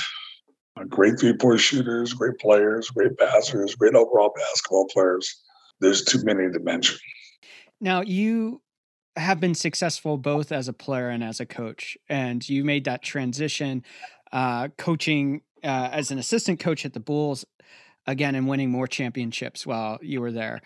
[0.90, 5.42] great three point shooters, great players, great passers, great overall basketball players.
[5.80, 6.98] There's too many to mention.
[7.80, 8.62] Now, you
[9.16, 13.04] have been successful both as a player and as a coach, and you made that
[13.04, 13.84] transition,
[14.34, 17.46] uh, coaching uh, as an assistant coach at the Bulls
[18.06, 20.60] again and winning more championships while you were there.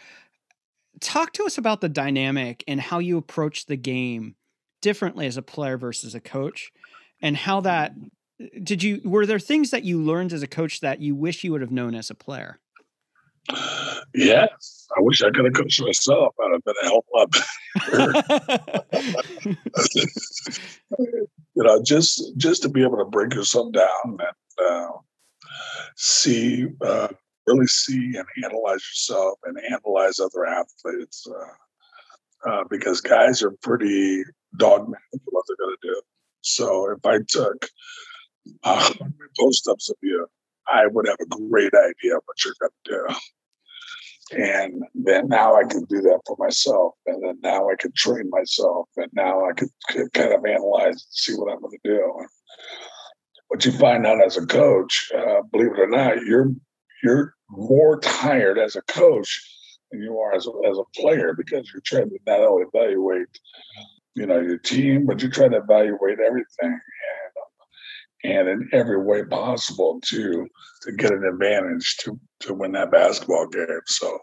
[1.00, 4.36] talk to us about the dynamic and how you approach the game
[4.82, 6.72] differently as a player versus a coach
[7.22, 7.94] and how that
[8.64, 11.52] did you were there things that you learned as a coach that you wish you
[11.52, 12.60] would have known as a player?
[14.16, 16.34] Yes i wish i could have coached myself.
[16.40, 17.46] I'd have been a a lot better
[21.58, 24.20] you know just just to be able to break yourself down and
[24.70, 24.92] uh,
[25.96, 27.08] see uh,
[27.48, 34.24] really see and analyze yourself and analyze other athletes uh, uh, because guys are pretty
[34.58, 36.02] dogmatic what they're going to do.
[36.42, 37.68] So if I took
[38.64, 38.94] uh,
[39.40, 40.28] post ups of you,
[40.68, 43.16] I would have a great idea what you're going to do.
[44.32, 46.96] And then now I can do that for myself.
[47.06, 48.90] And then now I can train myself.
[48.98, 49.70] And now I can,
[50.14, 52.14] kind of analyze and see what I'm going to do.
[52.20, 52.28] And
[53.48, 56.52] what you find out as a coach, uh, believe it or not, you're
[57.04, 59.42] you're more tired as a coach
[59.92, 63.28] than you are as a, as a player because you're trying to not only evaluate,
[64.16, 66.80] you know, your team, but you're trying to evaluate everything
[68.24, 70.48] and in every way possible to
[70.82, 73.82] to get an advantage to to win that basketball game.
[73.86, 74.20] So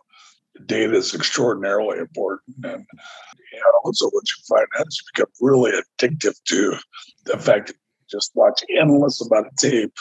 [0.66, 2.87] data is extraordinarily important and
[3.52, 6.76] you know, also what you find out is you become really addictive to
[7.24, 9.96] the fact that you just watch endless amount of tape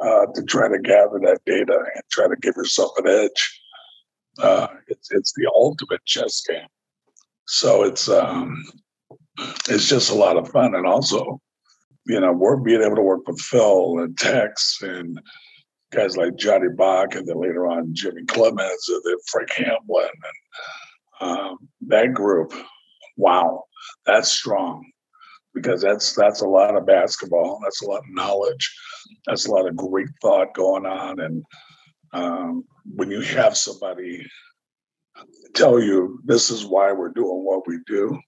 [0.00, 3.60] uh, to try to gather that data and try to give yourself an edge.
[4.38, 6.68] Uh, it's it's the ultimate chess game.
[7.46, 8.64] So it's um,
[9.68, 11.40] it's just a lot of fun, and also,
[12.08, 15.20] you know, we're being able to work with Phil and Tex and
[15.92, 20.08] guys like Johnny Bach, and then later on Jimmy Cleamons and then Frank Hamblen
[21.20, 22.52] and um, that group.
[23.16, 23.64] Wow,
[24.06, 24.84] that's strong
[25.54, 27.60] because that's that's a lot of basketball.
[27.62, 28.74] That's a lot of knowledge.
[29.26, 31.20] That's a lot of great thought going on.
[31.20, 31.44] And
[32.12, 34.24] um, when you have somebody
[35.54, 38.18] tell you this is why we're doing what we do,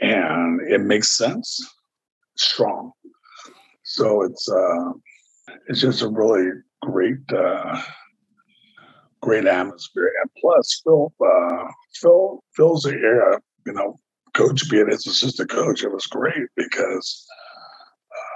[0.00, 1.60] and it makes sense,
[2.36, 2.92] strong.
[3.84, 4.92] So it's uh,
[5.68, 6.50] it's just a really
[6.82, 7.80] great uh,
[9.20, 10.10] great atmosphere.
[10.22, 11.64] And plus, Phil uh,
[11.94, 13.96] Phil Phil's the era, you know,
[14.34, 17.26] coach being his assistant coach, it was great because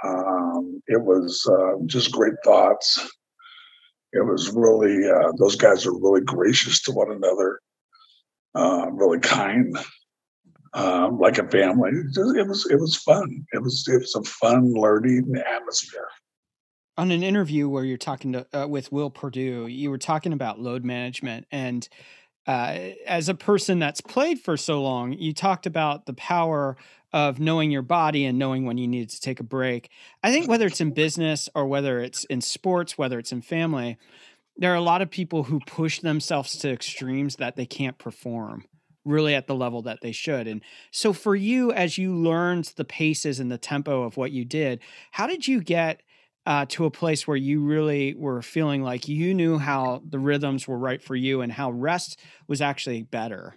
[0.03, 2.99] um, it was uh, just great thoughts.
[4.13, 7.59] It was really uh, those guys are really gracious to one another,
[8.55, 9.77] uh, really kind,
[10.73, 11.91] um, like a family.
[11.91, 13.45] It, was it was fun.
[13.53, 16.07] It was it was a fun learning atmosphere
[16.99, 20.59] on an interview where you're talking to uh, with Will Perdue, you were talking about
[20.59, 21.87] load management and
[22.47, 26.77] uh, as a person that's played for so long, you talked about the power
[27.11, 29.89] of knowing your body and knowing when you need to take a break.
[30.23, 33.97] I think whether it's in business or whether it's in sports, whether it's in family,
[34.55, 38.63] there are a lot of people who push themselves to extremes that they can't perform
[39.07, 40.47] really at the level that they should.
[40.47, 44.45] And so for you as you learned the paces and the tempo of what you
[44.45, 44.79] did,
[45.11, 46.01] how did you get
[46.45, 50.67] uh, to a place where you really were feeling like you knew how the rhythms
[50.67, 53.55] were right for you and how rest was actually better?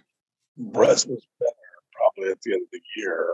[0.57, 1.55] Rest was better
[1.93, 3.27] probably at the end of the year,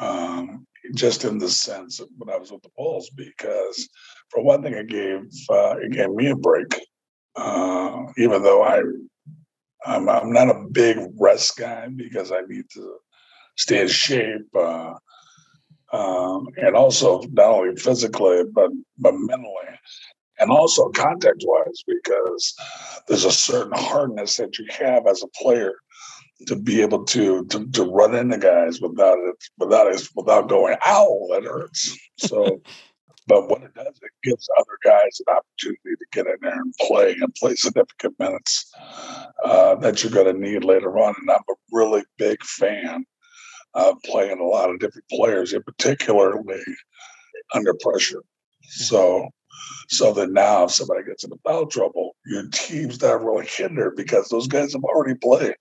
[0.00, 3.88] um, just in the sense of when I was with the Bulls, because
[4.28, 6.78] for one thing, it gave uh, it gave me a break.
[7.36, 8.82] Uh, even though I
[9.86, 12.96] I'm, I'm not a big rest guy because I need to
[13.56, 14.48] stay in shape.
[14.54, 14.94] Uh,
[15.92, 19.78] um, and also not only physically but but mentally,
[20.38, 22.54] and also contact wise, because
[23.06, 25.74] there's a certain hardness that you have as a player
[26.46, 30.76] to be able to to, to run into guys without it without it without going
[30.86, 31.96] ow that hurts.
[32.18, 32.60] So.
[33.28, 36.74] But what it does, it gives other guys an opportunity to get in there and
[36.80, 38.72] play and play significant minutes
[39.44, 41.14] uh, that you're going to need later on.
[41.20, 43.04] And I'm a really big fan
[43.74, 46.62] of playing a lot of different players, in particularly
[47.54, 48.22] under pressure.
[48.62, 49.28] So,
[49.88, 54.28] so that now if somebody gets into foul trouble, your team's not really hindered because
[54.28, 55.54] those guys have already played.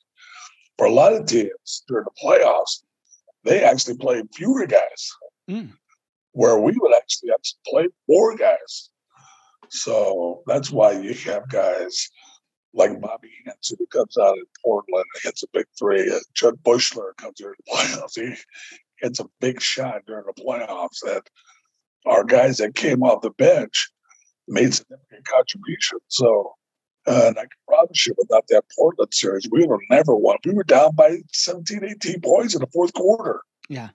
[0.77, 2.83] For a lot of teams during the playoffs,
[3.43, 5.11] they actually play fewer guys,
[5.49, 5.73] mm.
[6.37, 8.91] Where we would actually actually play more guys.
[9.69, 12.09] So that's why you have guys
[12.75, 16.13] like Bobby Hansen, who comes out in Portland and hits a big three.
[16.35, 18.19] Jud Buechler comes during the playoffs.
[18.21, 18.35] He
[18.99, 21.23] hits a big shot during the playoffs that
[22.05, 23.89] our guys that came off the bench
[24.47, 26.03] made significant contributions.
[26.07, 26.53] So,
[27.07, 30.37] uh, and I can promise you, without that Portland series, we would have never won.
[30.45, 33.41] We were down by 17, 18 points in the fourth quarter.
[33.69, 33.89] Yeah.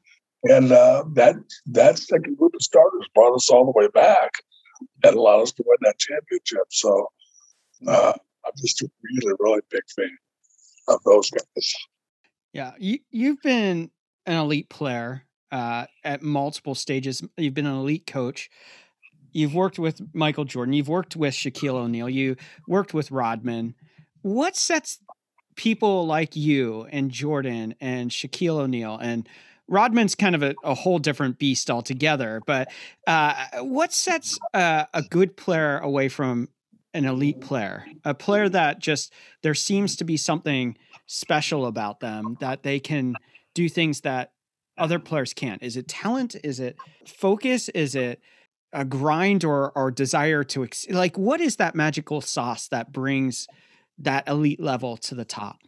[0.45, 1.37] And uh, that
[1.67, 4.33] that second group of starters brought us all the way back
[5.05, 6.67] and allowed us to win that championship.
[6.71, 7.09] So
[7.87, 8.13] uh,
[8.45, 10.19] I'm just a really, really big fan
[10.89, 11.75] of those guys.
[12.53, 13.91] Yeah, you you've been
[14.27, 17.23] an elite player uh, at multiple stages.
[17.37, 18.51] You've been an elite coach.
[19.33, 20.75] You've worked with Michael Jordan.
[20.75, 22.09] You've worked with Shaquille O'Neal.
[22.09, 22.37] You
[22.69, 23.75] worked with Rodman.
[24.21, 24.99] What sets
[25.57, 29.29] people like you and Jordan and Shaquille O'Neal and
[29.73, 32.43] Rodman's kind of a, a whole different beast altogether.
[32.47, 32.71] But
[33.07, 36.51] uh, what sets uh, a good player away from
[36.93, 37.87] an elite player?
[38.05, 43.15] A player that just there seems to be something special about them that they can
[43.55, 44.33] do things that
[44.77, 45.63] other players can't.
[45.63, 46.37] Is it talent?
[46.45, 47.71] Is it focus?
[47.71, 48.21] Is it
[48.75, 53.47] a grind or or desire to ex- like what is that magical sauce that brings
[53.99, 55.59] that elite level to the top?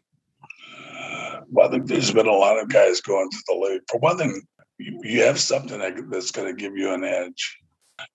[1.55, 3.83] Well, there's been a lot of guys going to the league.
[3.89, 4.43] For one thing,
[4.81, 5.79] you have something
[6.11, 7.59] that's going to give you an edge.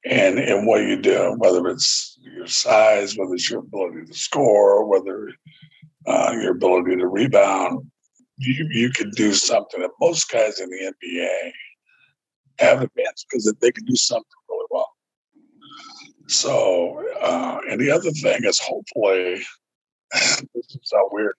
[0.03, 4.85] And and what you do, whether it's your size, whether it's your ability to score,
[4.85, 5.31] whether
[6.05, 7.89] uh, your ability to rebound,
[8.35, 11.51] you you can do something that most guys in the NBA
[12.59, 14.91] have advanced because they can do something really well.
[16.27, 19.41] So, uh, and the other thing is hopefully,
[20.11, 21.35] this is so weird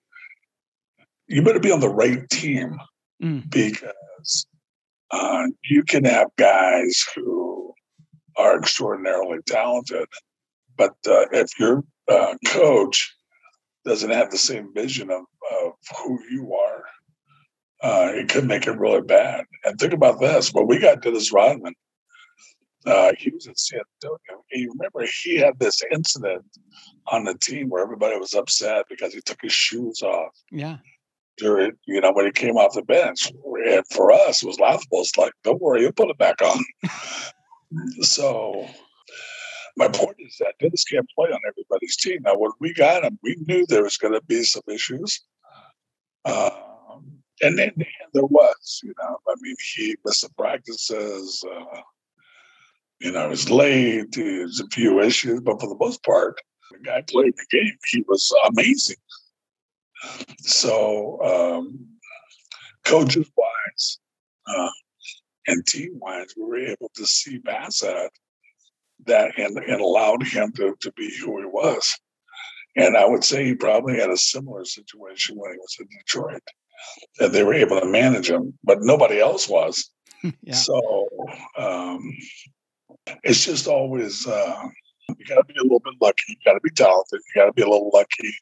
[1.31, 2.77] you better be on the right team
[3.23, 3.49] mm.
[3.49, 4.45] because
[5.11, 7.73] uh, you can have guys who
[8.37, 10.07] are extraordinarily talented,
[10.77, 13.15] but uh, if your uh, coach
[13.85, 15.21] doesn't have the same vision of,
[15.63, 15.73] of
[16.03, 16.83] who you are,
[17.81, 19.45] uh, it could make it really bad.
[19.63, 21.73] And think about this: when we got Dennis Rodman,
[22.85, 24.43] uh, he was at San Antonio.
[24.51, 26.45] You remember he had this incident
[27.07, 30.33] on the team where everybody was upset because he took his shoes off.
[30.51, 30.77] Yeah
[31.37, 33.31] during, you know, when he came off the bench.
[33.65, 35.01] And for us, it was laughable.
[35.01, 36.63] It's like, don't worry, you'll put it back on.
[38.01, 38.67] so
[39.77, 42.21] my point is that Dennis can't play on everybody's team.
[42.23, 45.21] Now, when we got him, we knew there was going to be some issues.
[46.25, 47.71] Um, and then
[48.13, 51.43] there was, you know, I mean, he missed some practices.
[51.49, 51.81] Uh,
[52.99, 54.11] you know, he was late.
[54.11, 56.39] There's a few issues, but for the most part,
[56.71, 57.77] the guy played the game.
[57.89, 58.97] He was amazing.
[60.39, 61.87] So, um,
[62.85, 63.99] coaches wise
[64.47, 64.69] uh,
[65.47, 68.11] and team wise, we were able to see Bassett
[69.05, 71.97] that, and, and allowed him to, to be who he was.
[72.75, 76.41] And I would say he probably had a similar situation when he was in Detroit,
[77.19, 79.89] that they were able to manage him, but nobody else was.
[80.41, 80.53] yeah.
[80.53, 81.07] So
[81.57, 81.99] um,
[83.23, 84.63] it's just always uh,
[85.09, 86.23] you got to be a little bit lucky.
[86.29, 87.19] You got to be talented.
[87.35, 88.33] You got to be a little lucky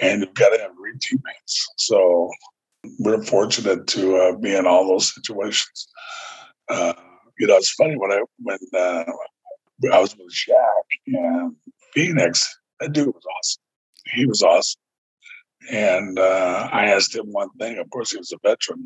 [0.00, 1.68] and you've got to have great teammates.
[1.76, 2.30] So
[2.98, 5.88] we're fortunate to uh, be in all those situations.
[6.68, 6.94] Uh,
[7.38, 9.04] you know, it's funny when I when uh,
[9.92, 10.56] I was with Shaq
[11.06, 11.56] and
[11.94, 12.58] Phoenix.
[12.80, 13.62] That dude was awesome.
[14.14, 14.80] He was awesome.
[15.70, 17.78] And uh, I asked him one thing.
[17.78, 18.84] Of course, he was a veteran.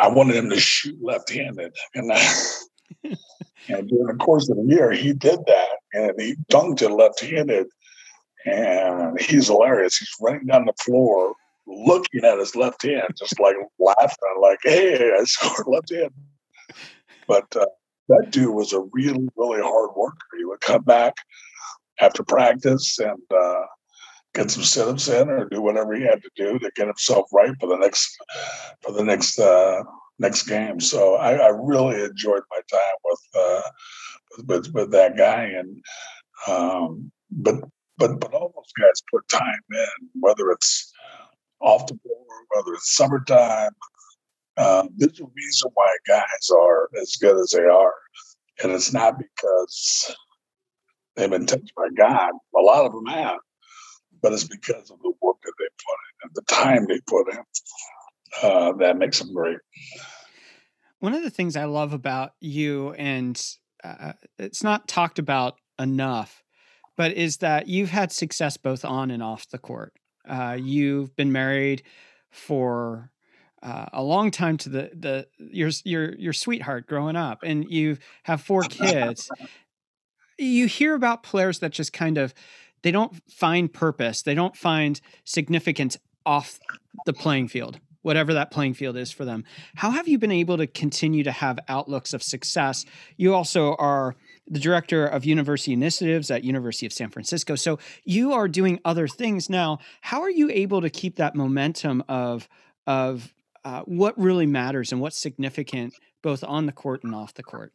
[0.00, 2.34] I wanted him to shoot left-handed, and, I,
[3.68, 7.66] and during the course of the year, he did that, and he dunked it left-handed
[8.46, 9.96] and he's hilarious.
[9.96, 11.34] He's running down the floor,
[11.66, 16.12] looking at his left hand, just like laughing, like, "Hey, I scored left hand."
[17.26, 17.66] But uh,
[18.08, 20.16] that dude was a really, really hard worker.
[20.38, 21.14] He would come back
[22.00, 23.62] after practice and uh,
[24.34, 27.52] get some sit-ups in, or do whatever he had to do to get himself right
[27.58, 28.16] for the next
[28.82, 29.82] for the next uh,
[30.18, 30.78] next game.
[30.78, 33.62] So I, I, really enjoyed my time with uh,
[34.46, 35.82] with with that guy, and
[36.46, 37.56] um, but
[37.98, 40.92] but but all those guys put time in, whether it's
[41.60, 43.72] off the floor, whether it's summertime.
[44.58, 47.92] Um, there's a reason why guys are as good as they are,
[48.62, 50.16] and it's not because
[51.14, 52.30] they've been touched by God.
[52.56, 53.38] A lot of them have,
[54.22, 57.32] but it's because of the work that they put in and the time they put
[57.32, 57.42] in
[58.42, 59.58] uh, that makes them great.
[61.00, 63.40] One of the things I love about you, and
[63.84, 66.42] uh, it's not talked about enough,
[66.96, 69.92] but is that you've had success both on and off the court.
[70.28, 71.82] Uh, you've been married
[72.30, 73.10] for
[73.62, 77.98] uh, a long time to the the your your your sweetheart growing up, and you
[78.24, 79.30] have four kids.
[80.38, 82.34] you hear about players that just kind of
[82.82, 86.58] they don't find purpose, they don't find significance off
[87.04, 89.42] the playing field whatever that playing field is for them.
[89.74, 92.84] How have you been able to continue to have outlooks of success?
[93.16, 94.14] You also are
[94.48, 97.54] the director of university initiatives at University of San Francisco.
[97.54, 99.78] So you are doing other things now.
[100.00, 102.48] How are you able to keep that momentum of
[102.86, 103.34] of
[103.64, 107.72] uh, what really matters and what's significant both on the court and off the court?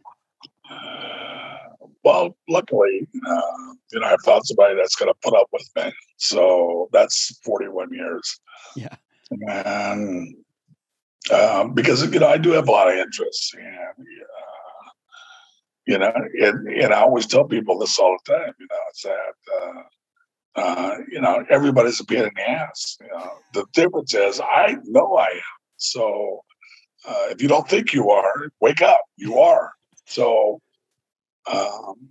[2.03, 5.91] well, luckily, uh, you know, I've found somebody that's going to put up with me.
[6.17, 8.39] So that's 41 years.
[8.75, 8.95] Yeah.
[9.47, 10.35] And
[11.33, 13.53] um, because, you know, I do have a lot of interests.
[13.53, 14.40] And, uh,
[15.85, 19.03] you know, and, and I always tell people this all the time, you know, it's
[19.03, 19.81] that, uh,
[20.55, 22.97] uh, you know, everybody's a pain in the ass.
[23.01, 25.41] You know, the difference is I know I am.
[25.77, 26.43] So
[27.07, 29.01] uh, if you don't think you are, wake up.
[29.17, 29.71] You are.
[30.05, 30.61] So
[31.51, 32.09] um,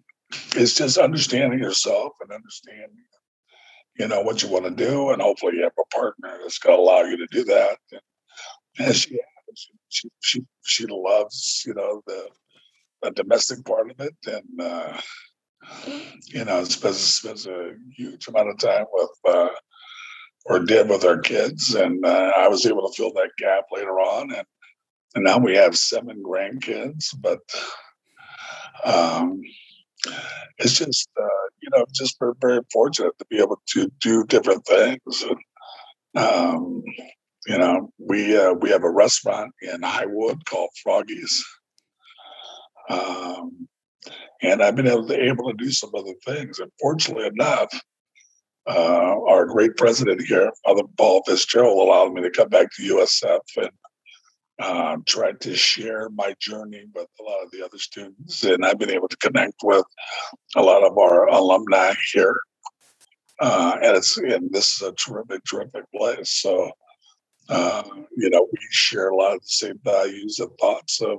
[0.56, 3.04] it's just understanding yourself and understanding,
[3.98, 6.76] you know, what you want to do, and hopefully you have a partner that's going
[6.76, 7.78] to allow you to do that.
[7.92, 8.00] And,
[8.78, 9.18] and she,
[9.88, 12.28] she, she, she loves, you know, the,
[13.02, 15.00] the domestic part of it, and uh,
[16.26, 19.10] you know, spends spends a huge amount of time with.
[19.24, 19.48] Uh,
[20.46, 24.00] or did with our kids, and uh, I was able to fill that gap later
[24.00, 24.46] on, and
[25.14, 27.14] and now we have seven grandkids.
[27.18, 27.40] But
[28.84, 29.40] um,
[30.58, 34.64] it's just uh, you know just very, very fortunate to be able to do different
[34.66, 35.24] things.
[35.24, 36.82] And, um,
[37.46, 41.42] you know, we uh, we have a restaurant in Highwood called Froggies,
[42.88, 43.68] um,
[44.42, 46.58] and I've been able to able to do some other things.
[46.58, 47.68] And fortunately enough,
[48.66, 53.40] uh, our great president here, Father Paul Fitzgerald, allowed me to come back to USF
[53.56, 53.70] and
[54.60, 58.44] uh, tried to share my journey with a lot of the other students.
[58.44, 59.86] And I've been able to connect with
[60.56, 62.40] a lot of our alumni here.
[63.40, 66.30] Uh, and it's and this is a terrific, terrific place.
[66.42, 66.70] So,
[67.48, 67.82] uh,
[68.14, 71.18] you know, we share a lot of the same values and thoughts of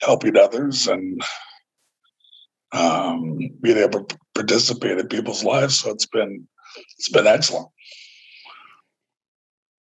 [0.00, 1.22] helping others and
[2.72, 5.78] um, being able to participate in people's lives.
[5.78, 6.46] So it's been
[6.98, 7.68] it's been excellent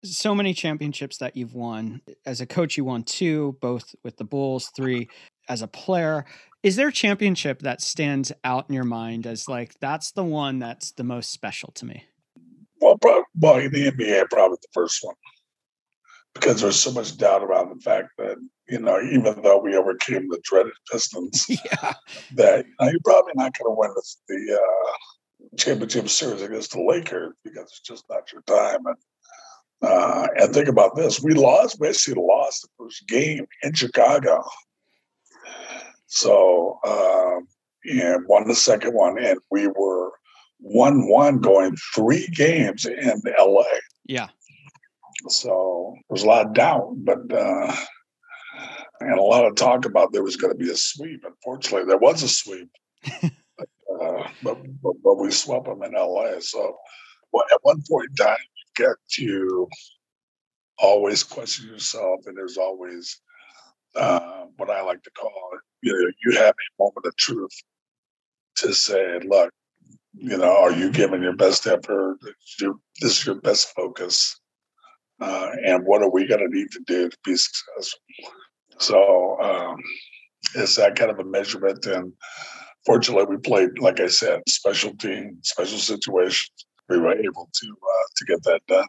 [0.03, 2.01] so many championships that you've won.
[2.26, 5.09] As a coach, you won two, both with the Bulls, three
[5.47, 6.26] as a player.
[6.64, 10.59] Is there a championship that stands out in your mind as like that's the one
[10.59, 12.05] that's the most special to me?
[12.80, 15.16] Well, probably, well, in the NBA, probably the first one,
[16.34, 20.29] because there's so much doubt around the fact that you know, even though we overcame
[20.29, 21.93] the dreaded Pistons, yeah.
[22.36, 26.71] that you know, you're probably not going to win the, the uh, championship series against
[26.71, 28.79] the Lakers because it's just not your time.
[28.86, 28.95] And
[29.84, 34.43] uh, and think about this: we lost, basically lost the first game in Chicago.
[36.05, 37.47] So, um,
[37.86, 40.11] and won the second one, and we were
[40.59, 43.63] one-one going three games in LA.
[44.05, 44.27] Yeah.
[45.28, 47.76] So there's a lot of doubt, but uh,
[48.99, 51.24] and a lot of talk about there was going to be a sweep.
[51.26, 52.69] Unfortunately, there was a sweep,
[53.22, 53.69] but,
[54.01, 56.39] uh, but, but, but we swept them in LA.
[56.39, 56.78] So
[57.32, 59.67] well, at one point in time, you get to
[60.80, 63.22] always question yourself, and there's always
[63.95, 65.61] uh, what I like to call it.
[65.82, 67.55] You know, you have a moment of truth
[68.57, 69.51] to say, "Look,
[70.13, 72.17] you know, are you giving your best effort?
[72.22, 74.39] This is your best focus,
[75.22, 78.01] uh, and what are we going to need to do to be successful?"
[78.80, 79.78] So um,
[80.55, 82.13] it's that kind of a measurement, and
[82.86, 88.05] fortunately, we played, like I said, special team, special situations we were able to uh,
[88.17, 88.88] to get that done.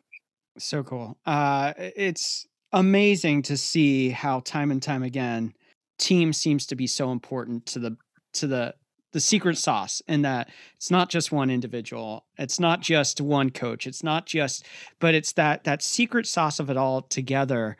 [0.58, 1.16] So cool.
[1.24, 5.54] Uh, it's amazing to see how time and time again
[5.98, 7.96] team seems to be so important to the
[8.34, 8.74] to the
[9.12, 13.86] the secret sauce in that it's not just one individual it's not just one coach
[13.86, 14.64] it's not just
[14.98, 17.76] but it's that that secret sauce of it all together.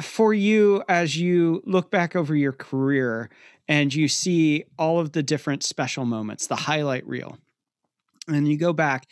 [0.00, 3.28] For you as you look back over your career
[3.68, 7.38] and you see all of the different special moments the highlight reel
[8.26, 9.06] and you go back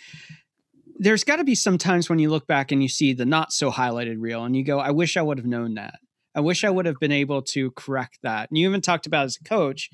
[1.01, 3.53] there's got to be some times when you look back and you see the not
[3.53, 6.01] so highlighted reel and you go i wish i would have known that
[6.35, 8.51] i wish i would have been able to correct that.
[8.51, 9.91] And you even talked about as a coach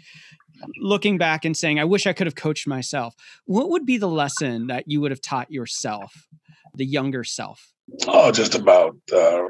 [0.80, 3.14] looking back and saying i wish i could have coached myself.
[3.45, 6.26] What would be the lesson that you would have taught yourself
[6.74, 7.72] the younger self?
[8.07, 9.43] Oh just about uh,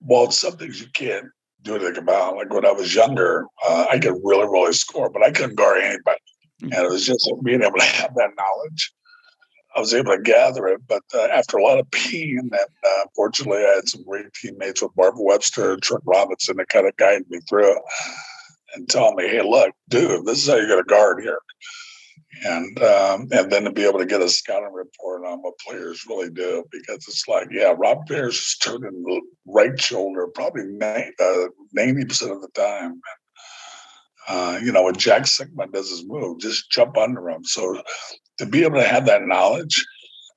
[0.00, 1.26] well some things you can't
[1.62, 2.36] do anything about.
[2.36, 5.82] Like when i was younger uh, i could really really score but i couldn't guard
[5.82, 6.18] anybody.
[6.62, 6.76] Mm.
[6.76, 8.92] and it was just being able to have that knowledge
[9.76, 10.80] I was able to gather it.
[10.86, 14.82] But uh, after a lot of pain, and uh, fortunately, I had some great teammates
[14.82, 17.76] with Marvin Webster and Truck Robinson that kind of guided me through
[18.74, 21.40] and tell me, "Hey, look, dude, this is how you're going to guard here."
[22.44, 26.04] And um, and then to be able to get a scouting report on what players
[26.08, 31.46] really do, because it's like, yeah, Rob Pierce is turning the right shoulder probably uh,
[31.72, 33.00] ninety percent of the time.
[34.28, 37.44] Uh, you know, when Jack Sikma does his move, just jump under him.
[37.44, 37.82] So
[38.38, 39.84] to be able to have that knowledge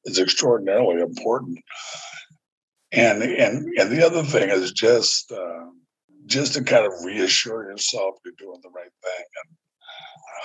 [0.06, 1.60] is extraordinarily important.
[2.92, 5.66] And and and the other thing is just uh,
[6.26, 9.26] just to kind of reassure yourself you're doing the right thing.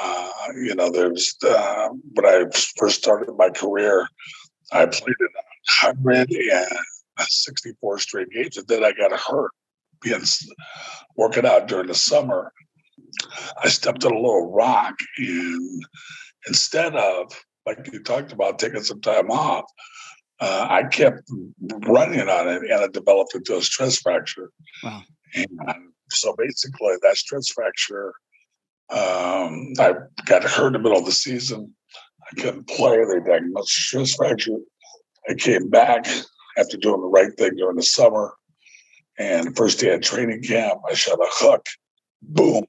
[0.00, 4.08] Uh, you know, there's uh, when I first started my career,
[4.72, 5.28] I played in
[5.82, 9.52] 164 straight games, and then I got hurt
[10.00, 10.22] being
[11.16, 12.52] working out during the summer.
[13.62, 15.84] I stepped on a little rock, and
[16.46, 17.32] instead of
[17.66, 19.64] like you talked about taking some time off,
[20.40, 21.22] uh, I kept
[21.86, 24.50] running on it, and it developed into a stress fracture.
[24.82, 25.02] Wow!
[25.34, 25.48] And
[26.10, 28.12] so basically, that stress fracture,
[28.90, 29.94] um, I
[30.26, 31.74] got hurt in the middle of the season.
[32.30, 32.98] I couldn't play.
[32.98, 34.58] They diagnosed stress fracture.
[35.28, 36.06] I came back
[36.58, 38.34] after doing the right thing during the summer.
[39.18, 41.66] And first day at training camp, I shot a hook.
[42.22, 42.64] Boom.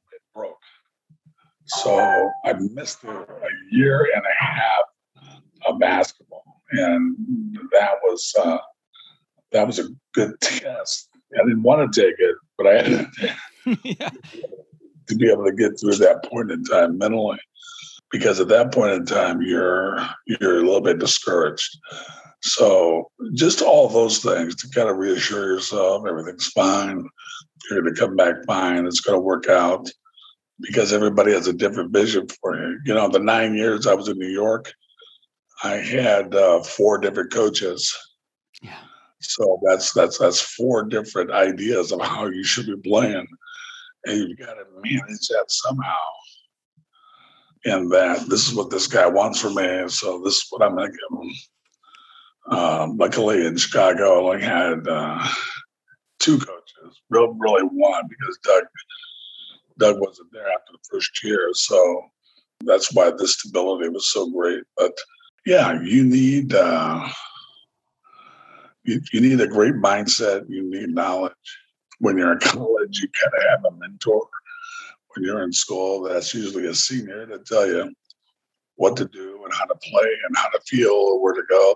[1.65, 3.25] So I missed a
[3.71, 4.83] year and a half
[5.67, 7.15] of basketball, and
[7.71, 8.57] that was uh,
[9.51, 11.09] that was a good test.
[11.33, 13.07] I didn't want to take it, but I had
[13.83, 14.09] yeah.
[15.07, 17.39] to be able to get through that point in time mentally,
[18.11, 19.97] because at that point in time you're
[20.27, 21.77] you're a little bit discouraged.
[22.41, 27.07] So just all those things to kind of reassure yourself everything's fine.
[27.69, 28.85] You're going to come back fine.
[28.85, 29.89] It's going to work out
[30.59, 32.79] because everybody has a different vision for you.
[32.85, 34.73] You know, the nine years I was in New York,
[35.63, 37.95] I had uh, four different coaches.
[38.61, 38.77] Yeah.
[39.19, 43.25] So that's that's that's four different ideas of how you should be playing,
[44.05, 45.95] and you've got to manage that somehow.
[47.65, 50.75] And that this is what this guy wants from me, so this is what I'm
[50.75, 52.57] going to give him.
[52.57, 55.25] Um, luckily, in Chicago, I only had uh,
[56.19, 58.63] two coaches, really, really one because Doug
[59.77, 62.05] Doug wasn't there after the first year, so
[62.65, 64.63] that's why the stability was so great.
[64.77, 64.93] But
[65.45, 67.09] yeah, you need uh,
[68.83, 70.45] you, you need a great mindset.
[70.49, 71.33] You need knowledge.
[71.99, 74.27] When you're in college, you kind of have a mentor.
[75.15, 77.93] When you're in school, that's usually a senior to tell you
[78.75, 81.75] what to do and how to play and how to feel or where to go.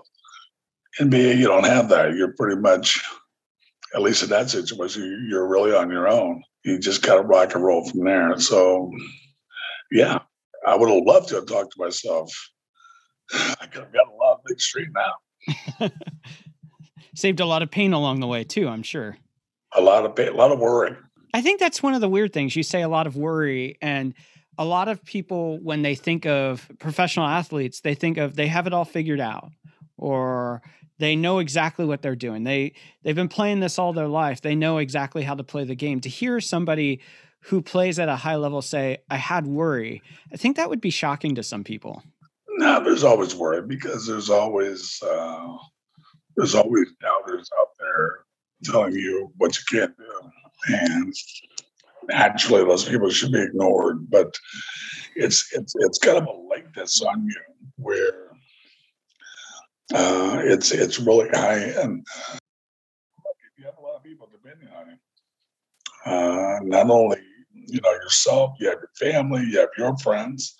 [0.98, 2.14] NBA, you don't have that.
[2.14, 3.00] You're pretty much,
[3.94, 6.42] at least in that situation, you're really on your own.
[6.68, 8.38] You just got to rock and roll from there.
[8.38, 8.90] So,
[9.90, 10.18] yeah,
[10.66, 12.30] I would have loved to have talked to myself.
[13.32, 15.90] I could have got a lot of big street now.
[17.16, 19.16] Saved a lot of pain along the way too, I'm sure.
[19.74, 20.94] A lot of pain, a lot of worry.
[21.32, 22.54] I think that's one of the weird things.
[22.54, 24.12] You say a lot of worry and
[24.58, 28.66] a lot of people when they think of professional athletes, they think of they have
[28.66, 29.52] it all figured out
[29.96, 30.60] or
[30.98, 32.44] they know exactly what they're doing.
[32.44, 34.40] They they've been playing this all their life.
[34.40, 36.00] They know exactly how to play the game.
[36.00, 37.00] To hear somebody
[37.42, 40.90] who plays at a high level say, "I had worry," I think that would be
[40.90, 42.02] shocking to some people.
[42.58, 45.56] No, there's always worry because there's always uh,
[46.36, 48.24] there's always doubters out there
[48.64, 50.30] telling you what you can't do,
[50.74, 51.14] and
[52.08, 54.10] naturally those people should be ignored.
[54.10, 54.34] But
[55.14, 57.42] it's it's it's kind of a lightness on you
[57.76, 58.27] where
[59.94, 62.06] uh, it's it's really high end.
[63.56, 66.12] You have a lot of people depending on you.
[66.12, 67.18] Uh, not only
[67.52, 70.54] you know yourself, you have your family, you have your friends,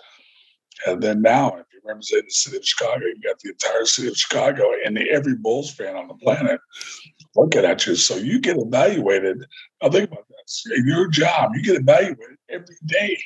[0.86, 4.08] and then now if you represent the city of Chicago, you got the entire city
[4.08, 6.60] of Chicago and every Bulls fan on the planet
[7.36, 7.96] looking at you.
[7.96, 9.44] So you get evaluated.
[9.82, 13.18] Now think about this: your job, you get evaluated every day,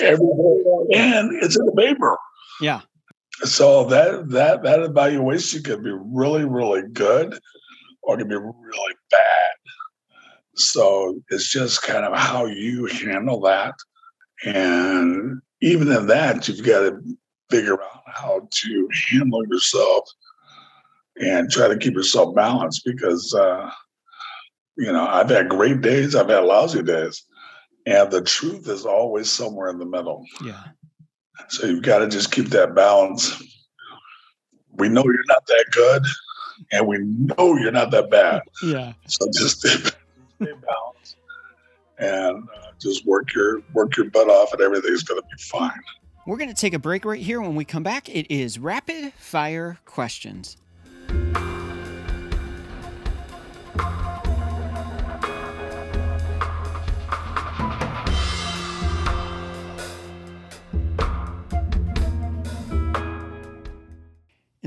[0.00, 2.16] every day, and it's in the paper.
[2.62, 2.80] Yeah
[3.44, 7.38] so that that that evaluation can be really really good
[8.02, 9.50] or can be really bad.
[10.56, 13.74] So it's just kind of how you handle that.
[14.44, 17.00] And even in that you've got to
[17.50, 20.08] figure out how to handle yourself
[21.20, 23.70] and try to keep yourself balanced because uh,
[24.76, 27.24] you know i've had great days i've had lousy days.
[27.86, 30.24] And the truth is always somewhere in the middle.
[30.44, 30.62] Yeah
[31.48, 33.42] so you've got to just keep that balance.
[34.72, 36.02] We know you're not that good,
[36.72, 38.42] and we know you're not that bad.
[38.62, 38.92] Yeah.
[39.06, 39.74] So just stay,
[40.40, 41.16] stay balanced
[42.00, 45.80] and uh, just work your work your butt off, and everything's going to be fine.
[46.26, 47.40] We're going to take a break right here.
[47.40, 50.56] When we come back, it is rapid fire questions.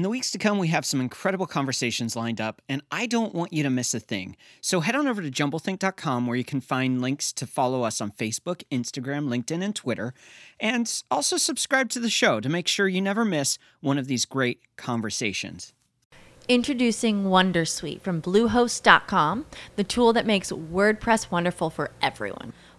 [0.04, 3.34] In the weeks to come, we have some incredible conversations lined up, and I don't
[3.34, 4.36] want you to miss a thing.
[4.60, 8.12] So head on over to jumblethink.com where you can find links to follow us on
[8.12, 10.14] Facebook, Instagram, LinkedIn, and Twitter,
[10.60, 14.26] and also subscribe to the show to make sure you never miss one of these
[14.26, 15.72] great conversations.
[16.50, 19.46] Introducing Wondersuite from Bluehost.com,
[19.78, 22.52] the tool that makes WordPress wonderful for everyone.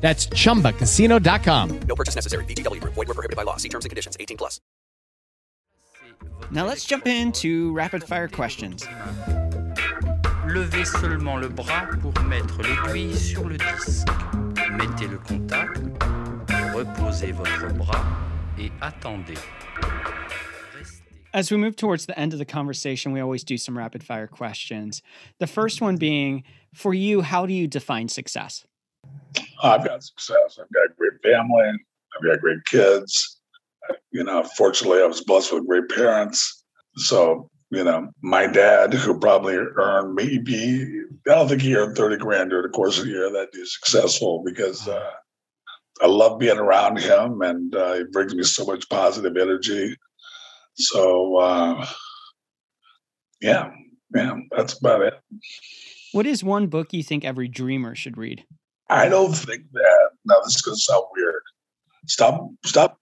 [0.00, 1.80] That's chumbacasino.com.
[1.86, 2.44] No purchase necessary.
[2.46, 2.94] VGW Group.
[2.94, 3.56] Void were prohibited by law.
[3.58, 4.16] See terms and conditions.
[4.18, 4.60] 18 plus.
[6.50, 8.86] Now let's jump into rapid fire questions.
[10.48, 14.08] Levez seulement le bras pour mettre l'aiguille sur le disque.
[14.72, 15.78] Mettez le contact,
[16.74, 18.04] reposez votre bras
[18.58, 19.38] et attendez.
[21.32, 24.26] As we move towards the end of the conversation, we always do some rapid fire
[24.26, 25.02] questions.
[25.38, 26.42] The first one being
[26.74, 28.64] for you, how do you define success?
[29.62, 30.58] I've got success.
[30.60, 31.70] I've got a great family.
[32.16, 33.40] I've got great kids.
[34.12, 36.64] You know, fortunately, I was blessed with great parents.
[36.96, 40.86] So, you know, my dad, who probably earned maybe,
[41.28, 43.74] I don't think he earned 30 grand during the course of the year that he's
[43.74, 45.10] successful because uh,
[46.02, 49.96] I love being around him and uh, he brings me so much positive energy.
[50.74, 51.86] So, uh,
[53.40, 53.70] yeah,
[54.14, 55.14] yeah, that's about it.
[56.12, 58.44] What is one book you think every dreamer should read?
[58.90, 60.10] I don't think that.
[60.24, 61.42] Now this is going to sound weird.
[62.06, 62.50] Stop.
[62.66, 62.98] Stop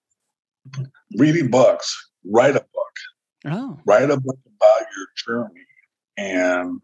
[1.17, 2.11] reading books.
[2.25, 2.95] Write a book.
[3.47, 5.65] Oh, Write a book about your journey
[6.17, 6.79] and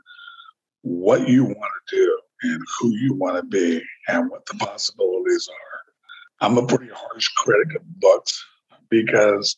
[0.82, 5.48] what you want to do and who you want to be and what the possibilities
[5.48, 6.46] are.
[6.46, 8.42] I'm a pretty harsh critic of books
[8.88, 9.56] because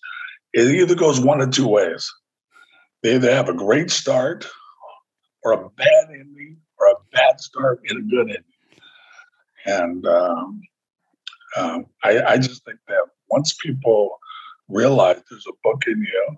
[0.54, 2.10] it either goes one of two ways.
[3.02, 4.48] They either have a great start
[5.44, 8.42] or a bad ending or a bad start and a good ending.
[9.66, 10.62] And um,
[11.56, 14.18] um, I, I just think that once people
[14.68, 16.36] realize there's a book in you,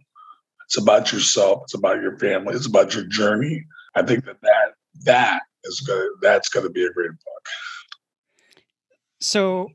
[0.67, 3.65] it's about yourself, it's about your family, it's about your journey.
[3.95, 4.75] I think that that
[5.05, 6.11] that is good.
[6.21, 7.49] That's going to be a great book.
[9.21, 9.69] so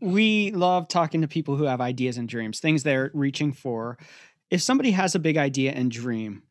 [0.00, 3.96] we love talking to people who have ideas and dreams, things they're reaching for.
[4.50, 6.42] If somebody has a big idea and dream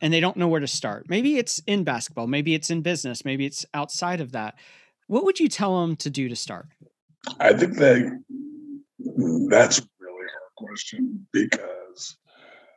[0.00, 3.24] and they don't know where to start, maybe it's in basketball, maybe it's in business,
[3.24, 4.58] maybe it's outside of that.
[5.06, 6.66] What would you tell them to do to start?
[7.40, 8.22] I think that
[9.48, 12.16] that's a really hard question because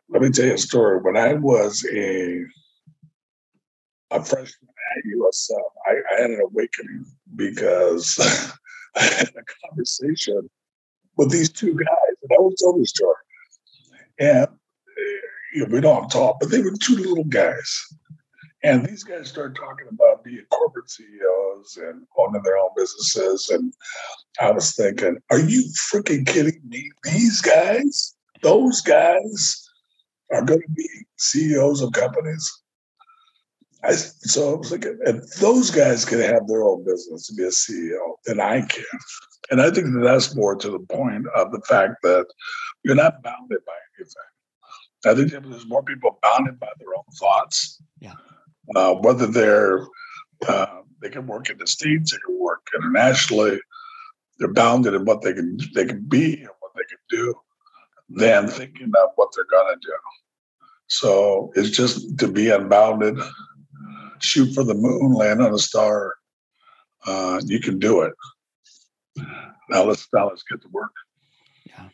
[0.10, 1.00] let me tell you a story.
[1.02, 2.44] When I was a
[4.12, 5.56] a freshman at USF,
[5.88, 7.06] I, I had an awakening
[7.36, 8.18] because
[8.96, 10.50] I had a conversation
[11.18, 13.16] with these two guys, and I will tell this story.
[14.20, 14.52] And uh,
[15.54, 17.86] you know, we don't talk, but they were two little guys.
[18.64, 23.50] And these guys started talking about being corporate CEOs and owning their own businesses.
[23.50, 23.74] And
[24.42, 26.90] I was thinking, are you freaking kidding me?
[27.04, 29.66] These guys, those guys,
[30.32, 30.88] are going to be
[31.18, 32.62] CEOs of companies.
[33.84, 37.44] I, so I was like, if those guys can have their own business to be
[37.44, 38.84] a CEO, then I can.
[39.52, 42.26] And I think that that's more to the point of the fact that
[42.84, 44.14] you're not bounded by anything.
[45.06, 47.82] I think there's more people bounded by their own thoughts.
[48.00, 48.14] Yeah.
[48.76, 49.86] Uh, whether they're
[50.48, 53.60] uh, they can work in the states, they can work internationally.
[54.38, 57.34] They're bounded in what they can they can be and what they can do,
[58.10, 59.94] than thinking of what they're gonna do.
[60.88, 63.20] So it's just to be unbounded,
[64.20, 66.16] shoot for the moon, land on a star.
[67.06, 68.14] Uh, you can do it.
[69.70, 70.92] Now let's now let's get to work.
[71.66, 71.90] Yeah.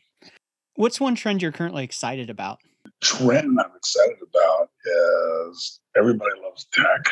[0.76, 2.60] What's one trend you're currently excited about?
[3.02, 4.70] Trend I'm excited about
[5.50, 7.06] is everybody loves tech.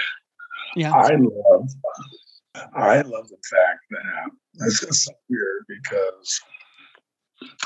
[0.76, 0.94] Yeah.
[0.94, 1.70] I love
[2.76, 6.42] I love the fact that this is so weird because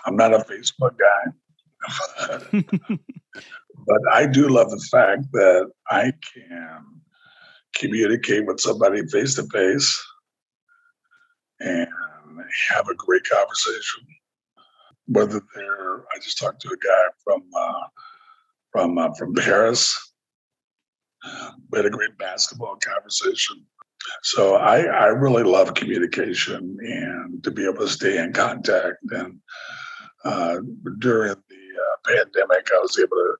[0.05, 1.31] I'm not a Facebook guy.
[3.85, 6.85] but I do love the fact that I can
[7.75, 10.03] communicate with somebody face to face
[11.59, 11.87] and
[12.69, 14.03] have a great conversation.
[15.07, 17.87] Whether they're, I just talked to a guy from uh,
[18.71, 19.97] from uh, from Paris.
[21.71, 23.65] We had a great basketball conversation.
[24.23, 28.97] So I I really love communication and to be able to stay in contact.
[29.09, 29.39] And
[30.23, 30.57] uh,
[30.99, 33.35] during the uh, pandemic, I was able to,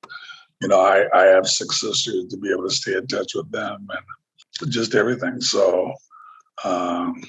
[0.61, 3.49] you know, I I have six sisters to be able to stay in touch with
[3.51, 3.87] them
[4.61, 5.41] and just everything.
[5.41, 5.93] So.
[6.63, 7.21] Um,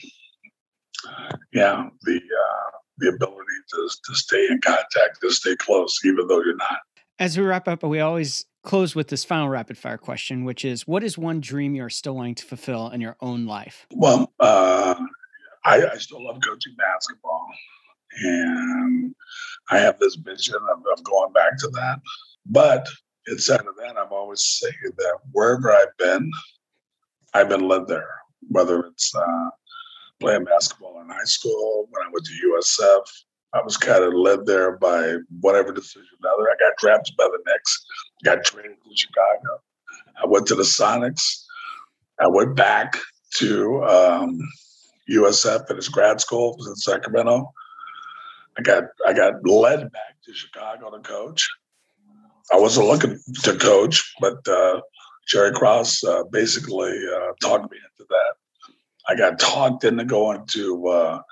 [1.53, 6.43] yeah, the uh, the ability to to stay in contact, to stay close, even though
[6.43, 6.79] you're not.
[7.19, 10.87] As we wrap up, we always close with this final rapid fire question, which is
[10.87, 13.87] what is one dream you're still wanting to fulfill in your own life?
[13.93, 14.95] Well, uh,
[15.65, 17.47] I, I still love coaching basketball.
[18.23, 19.15] And
[19.71, 22.01] I have this vision of, of going back to that.
[22.47, 22.89] But
[23.27, 26.31] instead of that, I'm always saying that wherever I've been,
[27.35, 28.15] I've been led there,
[28.49, 29.51] whether it's uh,
[30.21, 33.03] playing basketball in high school, when I went to USF,
[33.55, 36.51] I was kind of led there by whatever decision other.
[36.51, 37.85] I got drafted by the Knicks,
[38.25, 39.63] got traded to Chicago.
[40.23, 41.45] I went to the Sonics.
[42.21, 42.97] I went back
[43.37, 44.39] to um,
[45.11, 47.51] USF, his grad school, was in Sacramento.
[48.59, 51.49] I got I got led back to Chicago to coach.
[52.53, 54.81] I wasn't looking to coach, but uh,
[55.29, 58.35] Jerry Krause uh, basically uh, talked me into that.
[59.09, 61.23] I got talked into going to uh,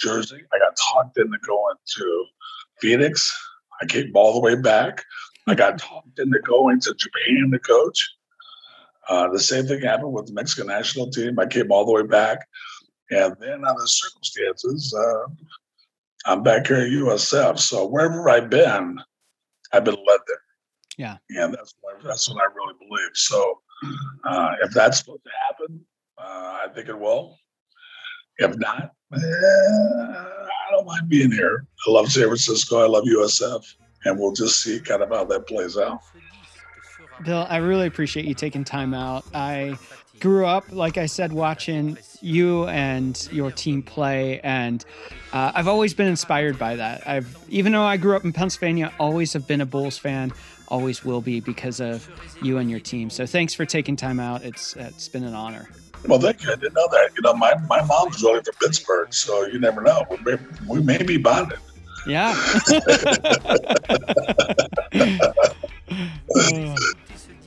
[0.00, 0.42] Jersey.
[0.52, 2.24] I got talked into going to
[2.80, 3.32] Phoenix.
[3.80, 5.04] I came all the way back.
[5.46, 8.08] I got talked into going to Japan to coach.
[9.08, 11.38] Uh, the same thing happened with the Mexican national team.
[11.38, 12.46] I came all the way back.
[13.10, 15.26] And then, under the circumstances, uh,
[16.26, 17.58] I'm back here at USF.
[17.58, 19.00] So wherever I've been,
[19.72, 20.42] I've been led there.
[20.96, 21.16] Yeah.
[21.30, 23.10] And that's what, that's what I really believe.
[23.14, 23.60] So
[24.24, 25.80] uh, if that's supposed to happen,
[26.18, 27.36] uh, I think it will.
[28.38, 31.66] If not, I don't mind being here.
[31.86, 32.82] I love San Francisco.
[32.82, 33.74] I love USF.
[34.04, 36.00] And we'll just see kind of how that plays out.
[37.24, 39.24] Bill, I really appreciate you taking time out.
[39.34, 39.76] I
[40.20, 44.84] grew up, like I said, watching you and your team play, and
[45.32, 47.06] uh, I've always been inspired by that.
[47.06, 50.32] I've, even though I grew up in Pennsylvania, always have been a Bulls fan,
[50.68, 52.08] always will be because of
[52.42, 53.10] you and your team.
[53.10, 54.42] So thanks for taking time out.
[54.44, 55.68] It's it's been an honor.
[56.06, 56.50] Well, thank you.
[56.50, 57.10] I didn't know that.
[57.16, 60.04] You know, my, my mom's really from Pittsburgh, so you never know.
[60.10, 61.58] We may, we may be bonded.
[62.06, 62.30] Yeah.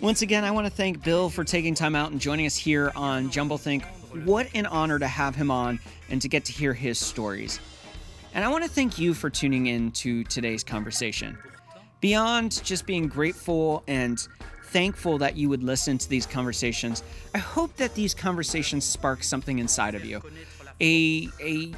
[0.02, 2.92] Once again, I want to thank Bill for taking time out and joining us here
[2.96, 3.86] on Jumble Think.
[4.26, 5.80] What an honor to have him on
[6.10, 7.60] and to get to hear his stories.
[8.34, 11.38] And I want to thank you for tuning in to today's conversation.
[12.02, 14.28] Beyond just being grateful and
[14.74, 17.04] thankful that you would listen to these conversations,
[17.36, 20.22] I hope that these conversations spark something inside of you.
[20.82, 21.72] A, a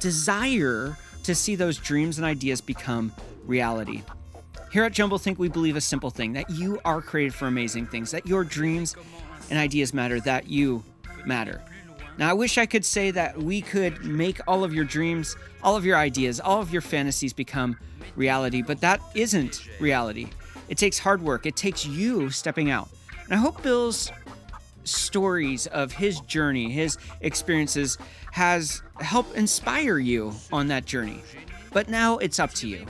[0.00, 3.12] desire to see those dreams and ideas become
[3.44, 4.02] reality.
[4.72, 7.86] Here at Jumble Think, we believe a simple thing that you are created for amazing
[7.86, 8.96] things, that your dreams
[9.50, 10.82] and ideas matter, that you
[11.26, 11.60] matter.
[12.16, 15.76] Now, I wish I could say that we could make all of your dreams, all
[15.76, 17.78] of your ideas, all of your fantasies become
[18.16, 20.28] reality, but that isn't reality.
[20.68, 22.88] It takes hard work, it takes you stepping out.
[23.24, 24.10] And I hope Bill's
[24.84, 27.98] stories of his journey, his experiences,
[28.32, 31.22] has helped inspire you on that journey.
[31.72, 32.86] But now it's up to you.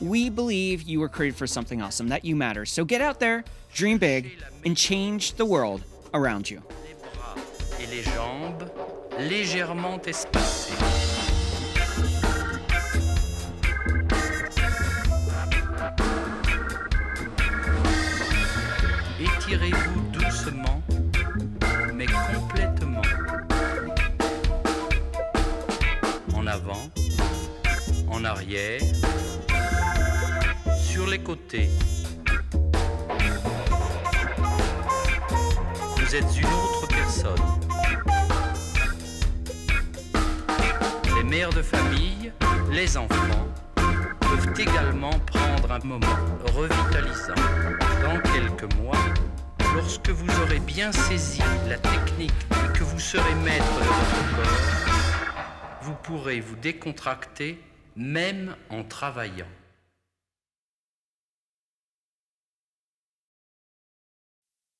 [0.00, 2.64] We believe you were created for something awesome, that you matter.
[2.64, 4.32] So get out there, dream big,
[4.64, 5.84] and change the world
[6.14, 6.62] around you.
[19.50, 20.80] retirez-vous doucement,
[21.94, 23.02] mais complètement.
[26.34, 26.88] En avant,
[28.08, 28.80] en arrière,
[30.78, 31.68] sur les côtés.
[35.96, 37.34] Vous êtes une autre personne.
[41.16, 42.32] les mères de famille,
[42.70, 43.46] les enfants,
[44.58, 46.06] également prendre un moment
[46.54, 47.34] revitalisant.
[48.02, 48.98] Dans quelques mois,
[49.74, 55.82] lorsque vous aurez bien saisi la technique et que vous serez maître de votre corps,
[55.82, 57.62] vous pourrez vous décontracter
[57.96, 59.46] même en travaillant.